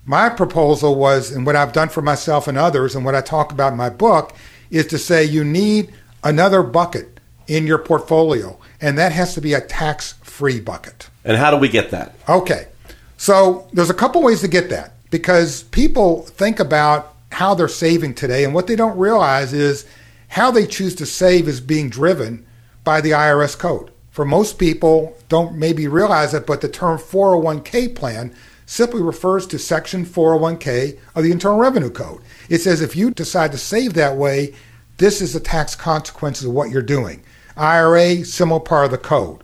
[0.04, 3.52] My proposal was, and what I've done for myself and others, and what I talk
[3.52, 4.34] about in my book,
[4.70, 9.54] is to say you need another bucket in your portfolio, and that has to be
[9.54, 11.08] a tax free bucket.
[11.24, 12.14] And how do we get that?
[12.28, 12.68] Okay.
[13.16, 18.14] So there's a couple ways to get that because people think about how they're saving
[18.14, 19.86] today, and what they don't realize is
[20.28, 22.46] how they choose to save is being driven
[22.84, 23.90] by the IRS code.
[24.10, 29.58] For most people, don't maybe realize it, but the term 401k plan simply refers to
[29.58, 32.22] Section 401k of the Internal Revenue Code.
[32.48, 34.54] It says if you decide to save that way,
[34.98, 37.22] this is the tax consequences of what you're doing.
[37.56, 39.42] IRA, similar part of the code.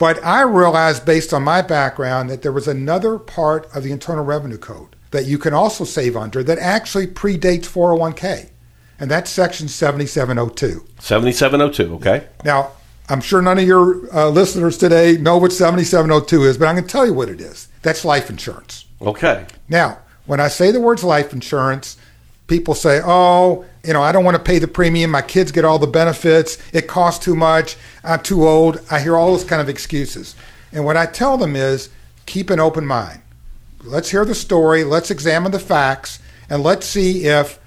[0.00, 4.24] But I realized based on my background that there was another part of the Internal
[4.24, 8.48] Revenue Code that you can also save under that actually predates 401k,
[8.98, 10.86] and that's Section 7702.
[11.00, 12.26] 7702, okay.
[12.46, 12.70] Now,
[13.10, 16.86] I'm sure none of your uh, listeners today know what 7702 is, but I'm going
[16.86, 17.68] to tell you what it is.
[17.82, 18.86] That's life insurance.
[19.02, 19.44] Okay.
[19.68, 21.98] Now, when I say the words life insurance,
[22.50, 25.12] people say, oh, you know, I don't want to pay the premium.
[25.12, 26.58] My kids get all the benefits.
[26.74, 27.76] It costs too much.
[28.04, 28.82] I'm too old.
[28.90, 30.34] I hear all those kind of excuses.
[30.72, 31.88] And what I tell them is
[32.26, 33.22] keep an open mind.
[33.84, 34.84] Let's hear the story.
[34.84, 36.18] Let's examine the facts.
[36.50, 37.58] And let's see if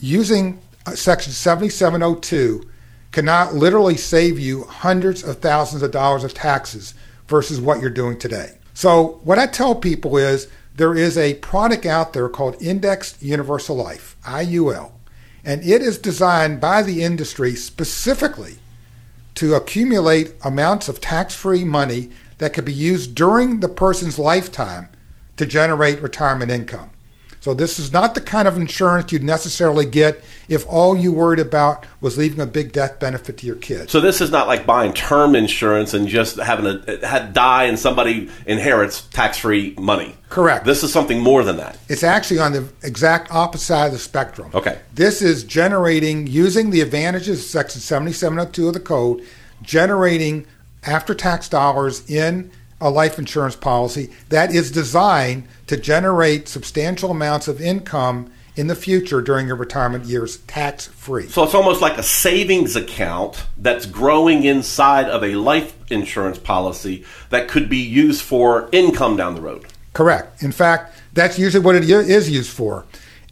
[0.00, 2.68] using uh, Section 7702
[3.12, 6.94] cannot literally save you hundreds of thousands of dollars of taxes
[7.28, 8.58] versus what you're doing today.
[8.74, 13.76] So, what I tell people is there is a product out there called Indexed Universal
[13.76, 14.92] Life, IUL,
[15.44, 18.58] and it is designed by the industry specifically
[19.34, 24.88] to accumulate amounts of tax free money that could be used during the person's lifetime
[25.36, 26.91] to generate retirement income.
[27.42, 31.40] So this is not the kind of insurance you'd necessarily get if all you worried
[31.40, 33.90] about was leaving a big death benefit to your kids.
[33.90, 38.30] So this is not like buying term insurance and just having a die and somebody
[38.46, 40.14] inherits tax-free money.
[40.28, 40.64] Correct.
[40.64, 41.76] This is something more than that.
[41.88, 44.52] It's actually on the exact opposite side of the spectrum.
[44.54, 44.78] Okay.
[44.94, 49.26] This is generating using the advantages of section 7702 of the code,
[49.62, 50.46] generating
[50.84, 52.52] after-tax dollars in
[52.82, 58.74] a life insurance policy that is designed to generate substantial amounts of income in the
[58.74, 61.26] future during your retirement years tax free.
[61.28, 67.04] So it's almost like a savings account that's growing inside of a life insurance policy
[67.30, 69.66] that could be used for income down the road.
[69.94, 70.42] Correct.
[70.42, 72.84] In fact, that's usually what it is used for.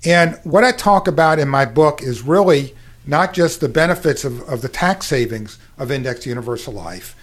[0.05, 2.75] And what I talk about in my book is really
[3.07, 7.17] not just the benefits of, of the tax savings of indexed universal life,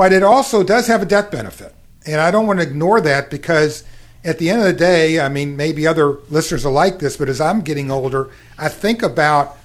[0.00, 1.74] but it also does have a death benefit.
[2.06, 3.84] And I don't want to ignore that because
[4.24, 7.28] at the end of the day, I mean, maybe other listeners are like this, but
[7.28, 9.58] as I'm getting older, I think about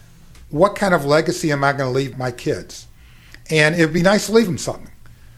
[0.49, 2.85] what kind of legacy am I going to leave my kids?
[3.49, 4.91] And it would be nice to leave them something.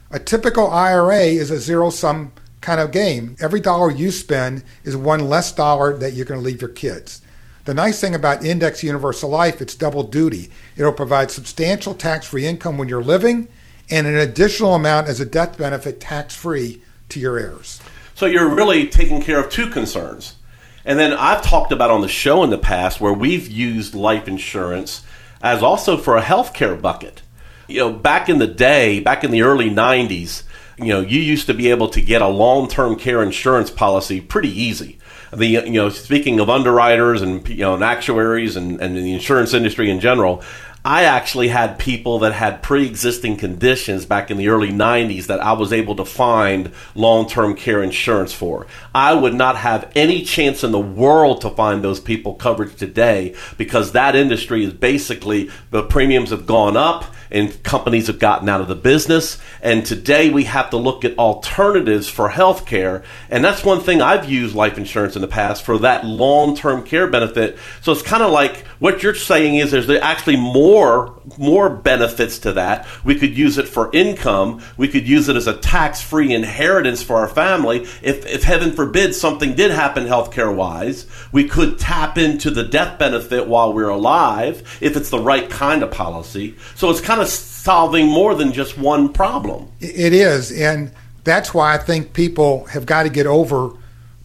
[0.10, 2.32] A typical IRA is a zero sum
[2.62, 3.36] kind of game.
[3.40, 7.22] Every dollar you spend is one less dollar that you're going to leave your kids.
[7.66, 10.50] The nice thing about Index Universal Life, it's double duty.
[10.76, 13.48] It'll provide substantial tax free income when you're living
[13.90, 17.82] and an additional amount as a death benefit tax free to your heirs.
[18.16, 20.36] So you're really taking care of two concerns.
[20.84, 24.28] And then I've talked about on the show in the past where we've used life
[24.28, 25.04] insurance
[25.42, 27.22] as also for a healthcare bucket.
[27.68, 30.44] You know, back in the day, back in the early 90s,
[30.78, 34.50] you know, you used to be able to get a long-term care insurance policy pretty
[34.50, 35.00] easy.
[35.34, 39.54] The you know, speaking of underwriters and you know, and actuaries and, and the insurance
[39.54, 40.42] industry in general,
[40.88, 45.42] I actually had people that had pre existing conditions back in the early 90s that
[45.42, 48.68] I was able to find long term care insurance for.
[48.96, 53.36] I would not have any chance in the world to find those people coverage today
[53.58, 58.62] because that industry is basically the premiums have gone up and companies have gotten out
[58.62, 59.38] of the business.
[59.62, 63.04] And today we have to look at alternatives for health care.
[63.30, 66.84] And that's one thing I've used life insurance in the past for that long term
[66.84, 67.58] care benefit.
[67.82, 72.54] So it's kind of like what you're saying is there's actually more more benefits to
[72.54, 72.88] that.
[73.04, 74.62] We could use it for income.
[74.78, 77.82] We could use it as a tax free inheritance for our family.
[78.02, 82.98] If, if heaven forbid something did happen healthcare wise, we could tap into the death
[82.98, 86.56] benefit while we're alive if it's the right kind of policy.
[86.76, 89.70] So it's kind of solving more than just one problem.
[89.80, 90.52] It is.
[90.52, 90.92] And
[91.24, 93.72] that's why I think people have got to get over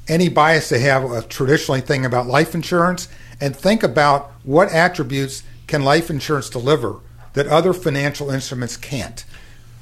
[0.09, 3.09] any bias they have a traditionally thing about life insurance
[3.41, 6.97] and think about what attributes can life insurance deliver
[7.35, 9.25] that other financial instruments can't.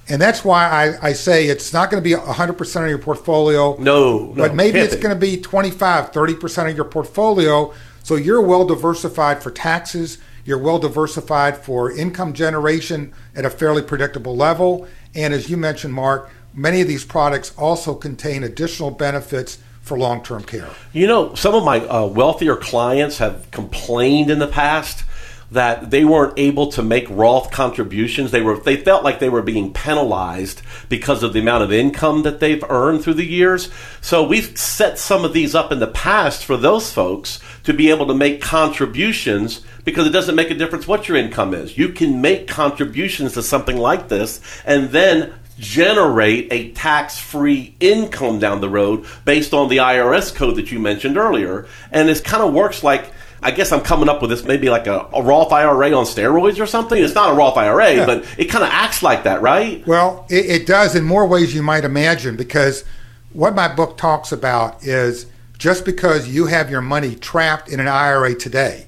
[0.09, 3.77] And that's why I, I say it's not going to be 100% of your portfolio.
[3.79, 7.73] No, no But maybe it's going to be 25, 30% of your portfolio.
[8.03, 10.19] So you're well diversified for taxes.
[10.51, 14.89] You're well diversified for income generation at a fairly predictable level.
[15.15, 20.25] And as you mentioned, Mark, many of these products also contain additional benefits for long
[20.25, 20.69] term care.
[20.93, 25.05] You know, some of my uh, wealthier clients have complained in the past
[25.53, 28.33] that they weren't able to make Roth contributions.
[28.33, 32.23] They were they felt like they were being penalized because of the amount of income
[32.25, 33.69] that they've earned through the years.
[34.01, 37.41] So we've set some of these up in the past for those folks
[37.71, 41.55] to be able to make contributions because it doesn't make a difference what your income
[41.55, 41.79] is.
[41.79, 48.41] You can make contributions to something like this and then generate a tax free income
[48.41, 51.69] down the road based on the IRS code that you mentioned earlier.
[51.93, 53.13] And it kind of works like
[53.43, 56.61] I guess I'm coming up with this maybe like a, a Roth IRA on steroids
[56.61, 57.03] or something.
[57.03, 58.05] It's not a Roth IRA, yeah.
[58.05, 59.87] but it kind of acts like that, right?
[59.87, 62.85] Well, it, it does in more ways you might imagine because
[63.33, 65.25] what my book talks about is
[65.61, 68.87] just because you have your money trapped in an IRA today,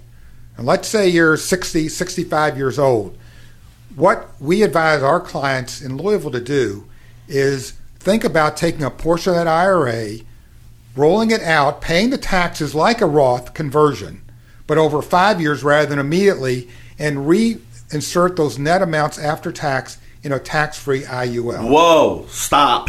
[0.56, 3.16] and let's say you're 60, 65 years old,
[3.94, 6.88] what we advise our clients in Louisville to do
[7.28, 10.20] is think about taking a portion of that IRA,
[10.96, 14.22] rolling it out, paying the taxes like a Roth conversion,
[14.66, 20.32] but over five years rather than immediately, and reinsert those net amounts after tax in
[20.32, 21.68] a tax free IUL.
[21.68, 22.88] Whoa, stop.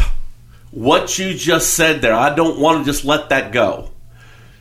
[0.74, 3.90] What you just said there, I don't want to just let that go.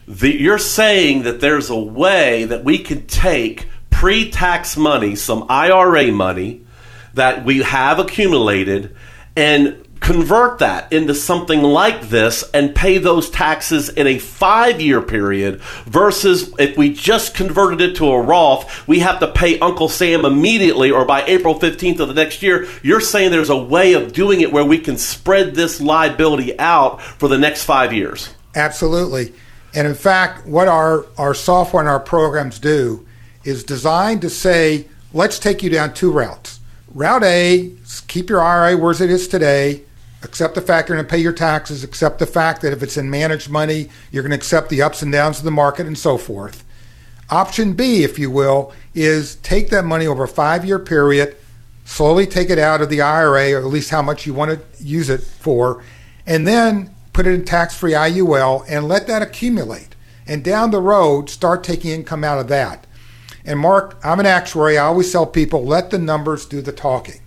[0.07, 5.47] The, you're saying that there's a way that we can take pre tax money, some
[5.49, 6.67] IRA money
[7.15, 8.95] that we have accumulated,
[9.35, 15.01] and convert that into something like this and pay those taxes in a five year
[15.01, 19.87] period versus if we just converted it to a Roth, we have to pay Uncle
[19.87, 22.67] Sam immediately or by April 15th of the next year.
[22.83, 27.01] You're saying there's a way of doing it where we can spread this liability out
[27.01, 28.29] for the next five years.
[28.55, 29.33] Absolutely.
[29.73, 33.07] And in fact, what our, our software and our programs do
[33.45, 36.59] is designed to say, let's take you down two routes.
[36.93, 37.71] Route A,
[38.07, 39.83] keep your IRA where it is today,
[40.23, 42.97] accept the fact you're going to pay your taxes, accept the fact that if it's
[42.97, 45.97] in managed money, you're going to accept the ups and downs of the market and
[45.97, 46.63] so forth.
[47.29, 51.35] Option B, if you will, is take that money over a five year period,
[51.85, 54.83] slowly take it out of the IRA, or at least how much you want to
[54.83, 55.83] use it for,
[56.25, 59.95] and then put it in tax free IUL and let that accumulate.
[60.25, 62.87] And down the road, start taking income out of that.
[63.45, 64.77] And Mark, I'm an actuary.
[64.77, 67.19] I always tell people let the numbers do the talking.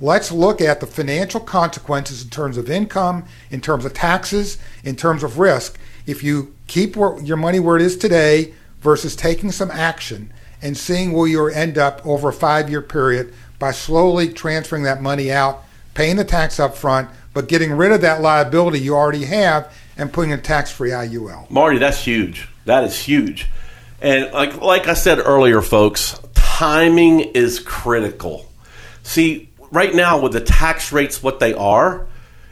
[0.00, 4.96] Let's look at the financial consequences in terms of income, in terms of taxes, in
[4.96, 5.78] terms of risk.
[6.06, 10.32] If you keep your money where it is today versus taking some action
[10.62, 15.02] and seeing where you end up over a five year period by slowly transferring that
[15.02, 19.26] money out, paying the tax up front, but getting rid of that liability you already
[19.26, 21.50] have and putting a tax free IUL.
[21.50, 22.48] Marty, that's huge.
[22.64, 23.48] That is huge.
[24.00, 28.46] And like like I said earlier, folks, timing is critical.
[29.02, 32.06] See, right now with the tax rates what they are,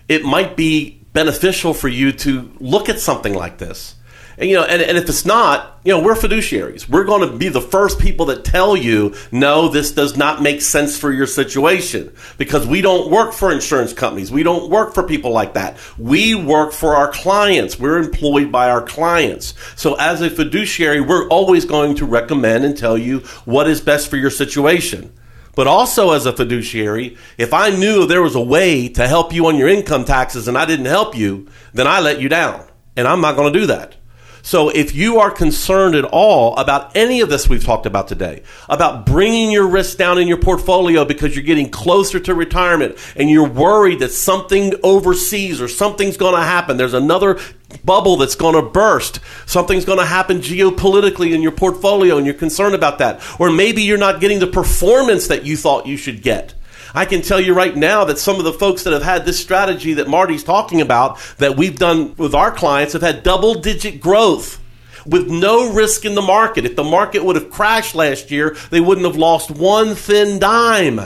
[0.09, 3.95] it might be beneficial for you to look at something like this.
[4.39, 6.89] And, you know, and, and if it's not, you know, we're fiduciaries.
[6.89, 10.63] We're going to be the first people that tell you, no, this does not make
[10.63, 14.31] sense for your situation because we don't work for insurance companies.
[14.31, 15.77] We don't work for people like that.
[15.99, 17.81] We work for our clients.
[17.81, 19.55] We're employed by our clients.
[19.75, 24.09] So as a fiduciary, we're always going to recommend and tell you what is best
[24.09, 25.13] for your situation.
[25.59, 29.49] But also as a fiduciary, if I knew there was a way to help you
[29.49, 32.65] on your income taxes and I didn't help you, then I let you down.
[32.97, 33.97] And I'm not going to do that.
[34.43, 38.45] So if you are concerned at all about any of this we've talked about today,
[38.69, 43.29] about bringing your risk down in your portfolio because you're getting closer to retirement and
[43.29, 47.41] you're worried that something overseas or something's going to happen, there's another
[47.85, 49.21] bubble that's going to burst.
[49.47, 53.23] Something's going to happen geopolitically in your portfolio and you're concerned about that.
[53.39, 56.55] Or maybe you're not getting the performance that you thought you should get.
[56.95, 59.39] I can tell you right now that some of the folks that have had this
[59.39, 64.01] strategy that Marty's talking about that we've done with our clients have had double digit
[64.01, 64.61] growth
[65.07, 66.65] with no risk in the market.
[66.65, 70.97] If the market would have crashed last year, they wouldn't have lost one thin dime.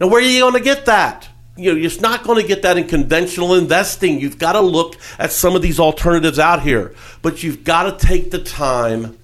[0.00, 1.28] Now, where are you going to get that?
[1.56, 4.20] You know, you're not going to get that in conventional investing.
[4.20, 8.06] You've got to look at some of these alternatives out here, but you've got to
[8.06, 9.16] take the time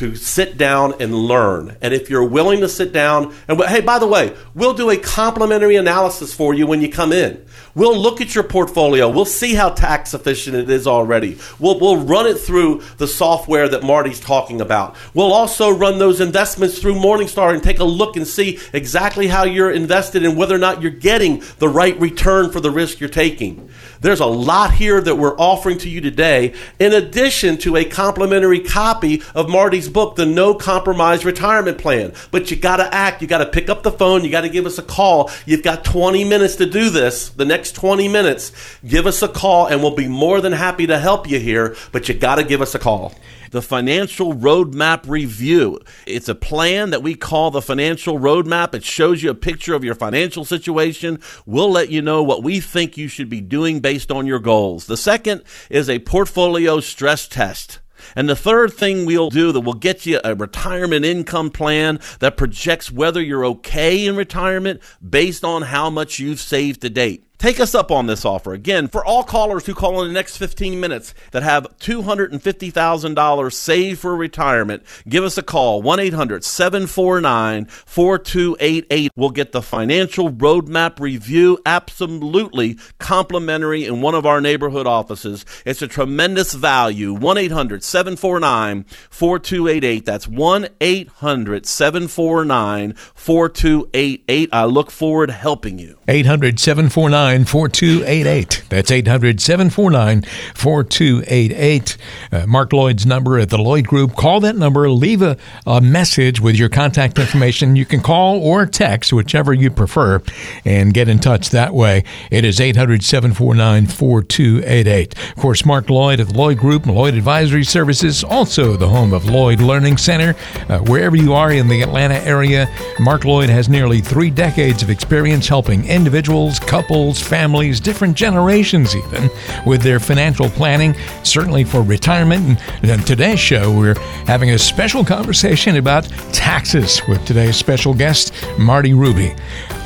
[0.00, 1.76] to sit down and learn.
[1.82, 4.96] And if you're willing to sit down, and hey, by the way, we'll do a
[4.96, 7.44] complimentary analysis for you when you come in.
[7.74, 9.10] We'll look at your portfolio.
[9.10, 11.38] We'll see how tax efficient it is already.
[11.58, 14.96] We'll, we'll run it through the software that Marty's talking about.
[15.12, 19.44] We'll also run those investments through Morningstar and take a look and see exactly how
[19.44, 23.10] you're invested and whether or not you're getting the right return for the risk you're
[23.10, 23.68] taking.
[24.00, 28.60] There's a lot here that we're offering to you today, in addition to a complimentary
[28.60, 32.14] copy of Marty's book, The No Compromise Retirement Plan.
[32.30, 33.20] But you got to act.
[33.20, 34.24] You got to pick up the phone.
[34.24, 35.30] You got to give us a call.
[35.44, 37.28] You've got 20 minutes to do this.
[37.28, 38.52] The next 20 minutes,
[38.86, 41.76] give us a call, and we'll be more than happy to help you here.
[41.92, 43.14] But you got to give us a call
[43.50, 45.78] the Financial Roadmap Review.
[46.06, 48.74] It's a plan that we call the Financial Roadmap.
[48.74, 51.20] It shows you a picture of your financial situation.
[51.46, 54.86] We'll let you know what we think you should be doing based on your goals.
[54.86, 57.80] The second is a portfolio stress test.
[58.16, 62.36] And the third thing we'll do that will get you a retirement income plan that
[62.36, 67.29] projects whether you're okay in retirement based on how much you've saved to date.
[67.40, 68.52] Take us up on this offer.
[68.52, 73.98] Again, for all callers who call in the next 15 minutes that have $250,000 saved
[73.98, 79.12] for retirement, give us a call 1 800 749 4288.
[79.16, 85.46] We'll get the financial roadmap review absolutely complimentary in one of our neighborhood offices.
[85.64, 87.14] It's a tremendous value.
[87.14, 90.04] 1 800 749 4288.
[90.04, 94.48] That's 1 800 749 4288.
[94.52, 95.96] I look forward to helping you.
[96.06, 98.64] 800 749 4288.
[98.68, 100.22] That's 800 749
[100.54, 101.96] 4288.
[102.32, 104.16] Uh, Mark Lloyd's number at the Lloyd Group.
[104.16, 107.76] Call that number, leave a, a message with your contact information.
[107.76, 110.22] You can call or text, whichever you prefer,
[110.64, 112.04] and get in touch that way.
[112.30, 115.18] It is 800 749 4288.
[115.30, 119.26] Of course, Mark Lloyd at the Lloyd Group, Lloyd Advisory Services, also the home of
[119.26, 120.34] Lloyd Learning Center.
[120.68, 122.68] Uh, wherever you are in the Atlanta area,
[122.98, 129.30] Mark Lloyd has nearly three decades of experience helping individuals, couples, families, different generations even,
[129.66, 132.60] with their financial planning, certainly for retirement.
[132.82, 138.94] And today's show, we're having a special conversation about taxes with today's special guest, Marty
[138.94, 139.34] Ruby.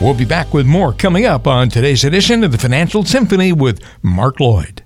[0.00, 3.80] We'll be back with more coming up on today's edition of the Financial Symphony with
[4.02, 4.83] Mark Lloyd.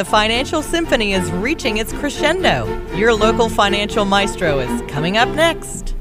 [0.00, 2.64] The Financial Symphony is reaching its crescendo.
[2.94, 5.94] Your local financial maestro is coming up next.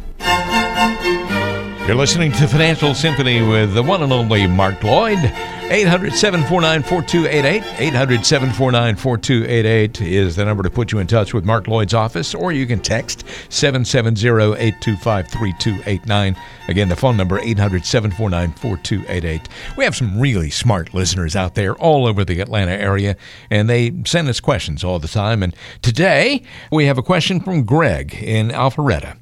[1.89, 5.17] You're listening to Financial Symphony with the one and only Mark Lloyd.
[5.17, 7.63] 800 749 4288.
[7.79, 12.35] 800 749 4288 is the number to put you in touch with Mark Lloyd's office,
[12.35, 16.35] or you can text 770 825 3289.
[16.67, 19.49] Again, the phone number 800 749 4288.
[19.75, 23.17] We have some really smart listeners out there all over the Atlanta area,
[23.49, 25.41] and they send us questions all the time.
[25.41, 29.17] And today we have a question from Greg in Alpharetta.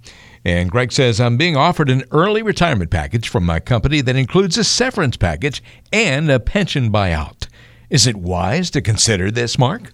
[0.47, 4.57] And Greg says, I'm being offered an early retirement package from my company that includes
[4.57, 7.49] a severance package and a pension buyout.
[7.89, 9.91] Is it wise to consider this, Mark?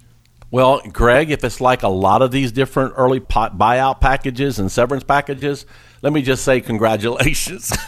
[0.51, 5.03] Well, Greg, if it's like a lot of these different early buyout packages and severance
[5.03, 5.65] packages,
[6.03, 7.73] let me just say congratulations.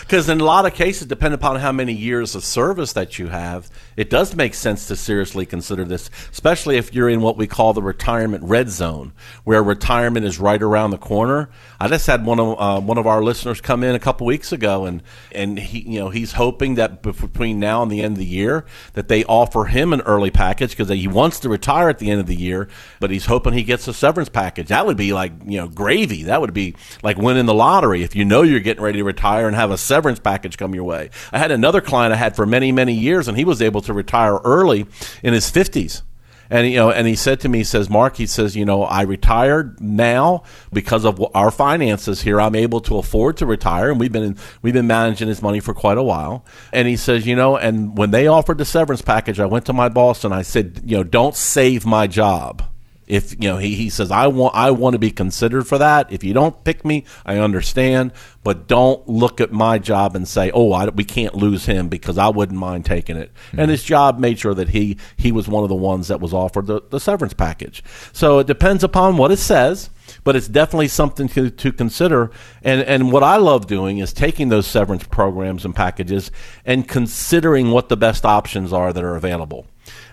[0.00, 3.26] Because in a lot of cases, depending upon how many years of service that you
[3.26, 7.46] have, it does make sense to seriously consider this, especially if you're in what we
[7.46, 9.12] call the retirement red zone,
[9.44, 11.50] where retirement is right around the corner.
[11.80, 14.52] I just had one of uh, one of our listeners come in a couple weeks
[14.52, 15.02] ago, and
[15.32, 18.64] and he you know he's hoping that between now and the end of the year
[18.92, 22.20] that they offer him an early package because he wants to retire at the end
[22.20, 22.68] of the year,
[23.00, 24.68] but he's hoping he gets a severance package.
[24.68, 26.24] That would be like you know gravy.
[26.24, 26.76] That would be
[27.06, 29.78] like winning the lottery if you know you're getting ready to retire and have a
[29.78, 31.08] severance package come your way.
[31.30, 33.92] I had another client I had for many, many years, and he was able to
[33.92, 34.86] retire early
[35.22, 36.02] in his 50s.
[36.50, 38.82] And you know, and he said to me, he says, Mark, he says, you know,
[38.82, 40.42] I retired now
[40.72, 42.40] because of our finances here.
[42.40, 45.60] I'm able to afford to retire, and we've been in, we've been managing his money
[45.60, 46.44] for quite a while.
[46.72, 49.72] And he says, you know, and when they offered the severance package, I went to
[49.72, 52.64] my boss and I said, you know, don't save my job
[53.06, 56.10] if you know he, he says i want i want to be considered for that
[56.12, 60.50] if you don't pick me i understand but don't look at my job and say
[60.52, 63.60] oh I, we can't lose him because i wouldn't mind taking it mm-hmm.
[63.60, 66.34] and his job made sure that he he was one of the ones that was
[66.34, 67.82] offered the, the severance package
[68.12, 69.90] so it depends upon what it says
[70.24, 72.30] but it's definitely something to, to consider.
[72.62, 76.30] And, and what I love doing is taking those severance programs and packages
[76.64, 79.66] and considering what the best options are that are available.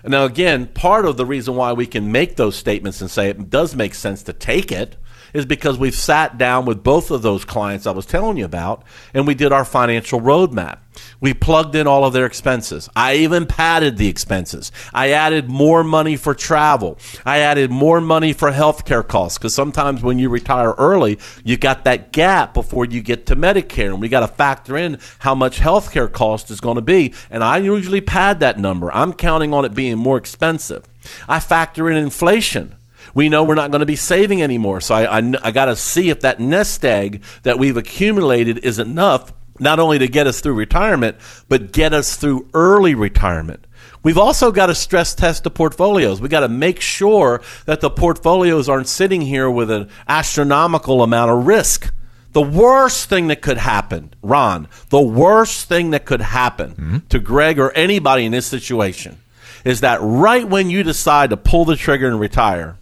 [0.06, 3.48] Now, again, part of the reason why we can make those statements and say it
[3.48, 4.96] does make sense to take it
[5.34, 8.84] is because we've sat down with both of those clients I was telling you about
[9.12, 10.78] and we did our financial roadmap.
[11.20, 12.88] We plugged in all of their expenses.
[12.94, 14.70] I even padded the expenses.
[14.92, 16.98] I added more money for travel.
[17.24, 21.84] I added more money for healthcare costs because sometimes when you retire early, you got
[21.84, 25.58] that gap before you get to Medicare, and we got to factor in how much
[25.58, 27.12] healthcare cost is going to be.
[27.30, 28.92] And I usually pad that number.
[28.92, 30.84] I'm counting on it being more expensive.
[31.28, 32.76] I factor in inflation
[33.14, 34.80] we know we're not going to be saving anymore.
[34.80, 38.78] So I, I, I got to see if that nest egg that we've accumulated is
[38.78, 41.16] enough not only to get us through retirement,
[41.48, 43.66] but get us through early retirement.
[44.02, 46.20] We've also got to stress test the portfolios.
[46.20, 51.30] We got to make sure that the portfolios aren't sitting here with an astronomical amount
[51.30, 51.92] of risk.
[52.32, 56.98] The worst thing that could happen, Ron, the worst thing that could happen mm-hmm.
[57.08, 59.18] to Greg or anybody in this situation
[59.64, 62.76] is that right when you decide to pull the trigger and retire,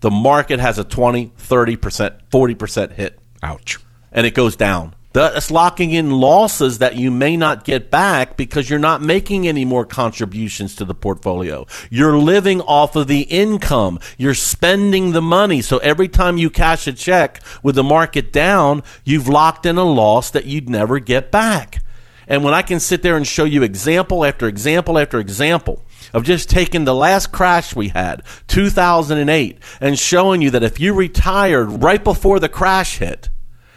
[0.00, 3.18] the market has a 20, 30%, 40% hit.
[3.42, 3.78] Ouch.
[4.12, 4.94] And it goes down.
[5.14, 9.64] That's locking in losses that you may not get back because you're not making any
[9.64, 11.66] more contributions to the portfolio.
[11.90, 13.98] You're living off of the income.
[14.18, 15.62] You're spending the money.
[15.62, 19.84] So every time you cash a check with the market down, you've locked in a
[19.84, 21.82] loss that you'd never get back.
[22.28, 25.82] And when I can sit there and show you example after example after example
[26.12, 30.94] of just taking the last crash we had, 2008, and showing you that if you
[30.94, 33.28] retired right before the crash hit,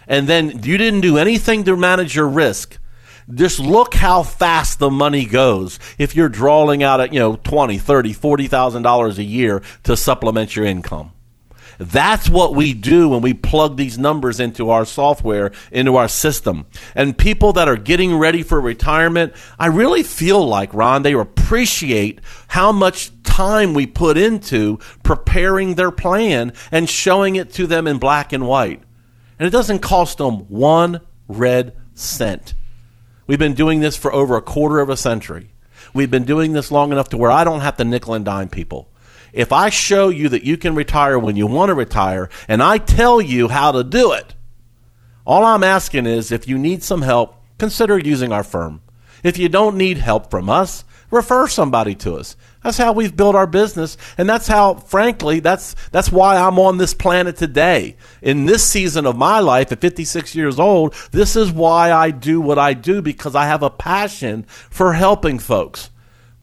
[0.08, 2.78] and then you didn't do anything to manage your risk,
[3.34, 7.78] just look how fast the money goes if you're drawing out at, you know, 20,
[7.78, 11.12] 30, 40,000 dollars a year to supplement your income.
[11.82, 16.68] That's what we do when we plug these numbers into our software, into our system.
[16.94, 22.22] And people that are getting ready for retirement, I really feel like, Ron, they appreciate
[22.50, 27.98] how much time we put into preparing their plan and showing it to them in
[27.98, 28.84] black and white.
[29.40, 32.54] And it doesn't cost them one red cent.
[33.26, 35.50] We've been doing this for over a quarter of a century.
[35.96, 38.50] We've been doing this long enough to where I don't have to nickel and dime
[38.50, 38.91] people.
[39.34, 42.78] If I show you that you can retire when you want to retire and I
[42.78, 44.36] tell you how to do it,
[45.26, 48.82] all I'm asking is if you need some help, consider using our firm.
[49.24, 52.36] If you don't need help from us, refer somebody to us.
[52.64, 56.78] That's how we've built our business, and that's how, frankly, that's that's why I'm on
[56.78, 57.98] this planet today.
[58.22, 62.42] In this season of my life, at 56 years old, this is why I do
[62.42, 65.91] what I do because I have a passion for helping folks.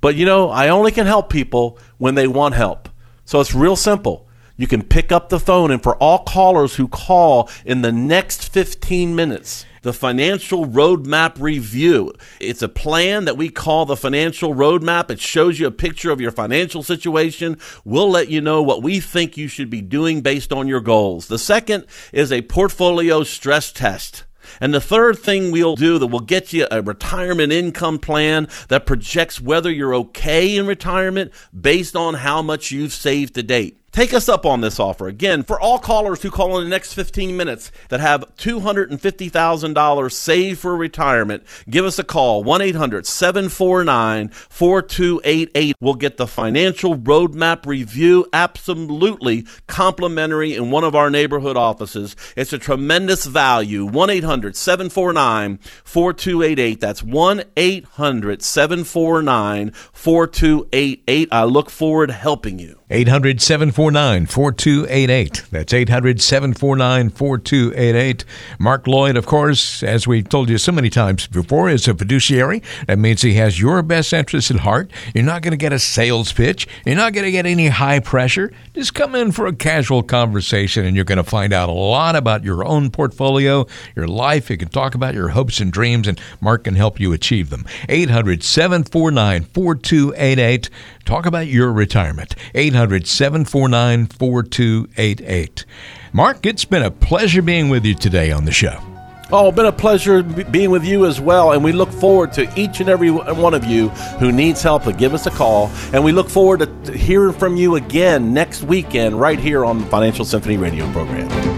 [0.01, 2.89] But you know, I only can help people when they want help.
[3.25, 4.29] So it's real simple.
[4.57, 8.53] You can pick up the phone, and for all callers who call in the next
[8.53, 12.13] 15 minutes, the Financial Roadmap Review.
[12.41, 15.11] It's a plan that we call the Financial Roadmap.
[15.11, 17.59] It shows you a picture of your financial situation.
[17.85, 21.29] We'll let you know what we think you should be doing based on your goals.
[21.29, 24.25] The second is a portfolio stress test.
[24.61, 28.87] And the third thing we'll do that will get you a retirement income plan that
[28.87, 33.78] projects whether you're okay in retirement based on how much you've saved to date.
[33.91, 35.09] Take us up on this offer.
[35.09, 40.61] Again, for all callers who call in the next 15 minutes that have $250,000 saved
[40.61, 45.77] for retirement, give us a call 1 800 749 4288.
[45.81, 52.15] We'll get the financial roadmap review absolutely complimentary in one of our neighborhood offices.
[52.37, 53.87] It's a tremendous value.
[53.87, 56.81] 1 800 749 4288.
[56.81, 61.29] That's 1 800 749 4288.
[61.33, 62.79] I look forward to helping you.
[62.91, 65.45] 800 749 4288.
[65.53, 68.25] That's 800 749 4288.
[68.59, 72.61] Mark Lloyd, of course, as we've told you so many times before, is a fiduciary.
[72.89, 74.91] That means he has your best interest at heart.
[75.15, 78.01] You're not going to get a sales pitch, you're not going to get any high
[78.01, 78.51] pressure.
[78.75, 82.17] Just come in for a casual conversation and you're going to find out a lot
[82.17, 83.65] about your own portfolio,
[83.95, 84.51] your life.
[84.51, 87.65] You can talk about your hopes and dreams, and Mark can help you achieve them.
[87.89, 90.69] 800 749 4288.
[91.09, 92.35] Talk about your retirement.
[92.55, 95.65] 800 749 4288.
[96.13, 98.79] Mark, it's been a pleasure being with you today on the show.
[99.33, 101.53] Oh, been a pleasure being with you as well.
[101.53, 103.89] And we look forward to each and every one of you
[104.19, 105.71] who needs help to give us a call.
[105.95, 109.87] And we look forward to hearing from you again next weekend right here on the
[109.87, 111.58] Financial Symphony radio program.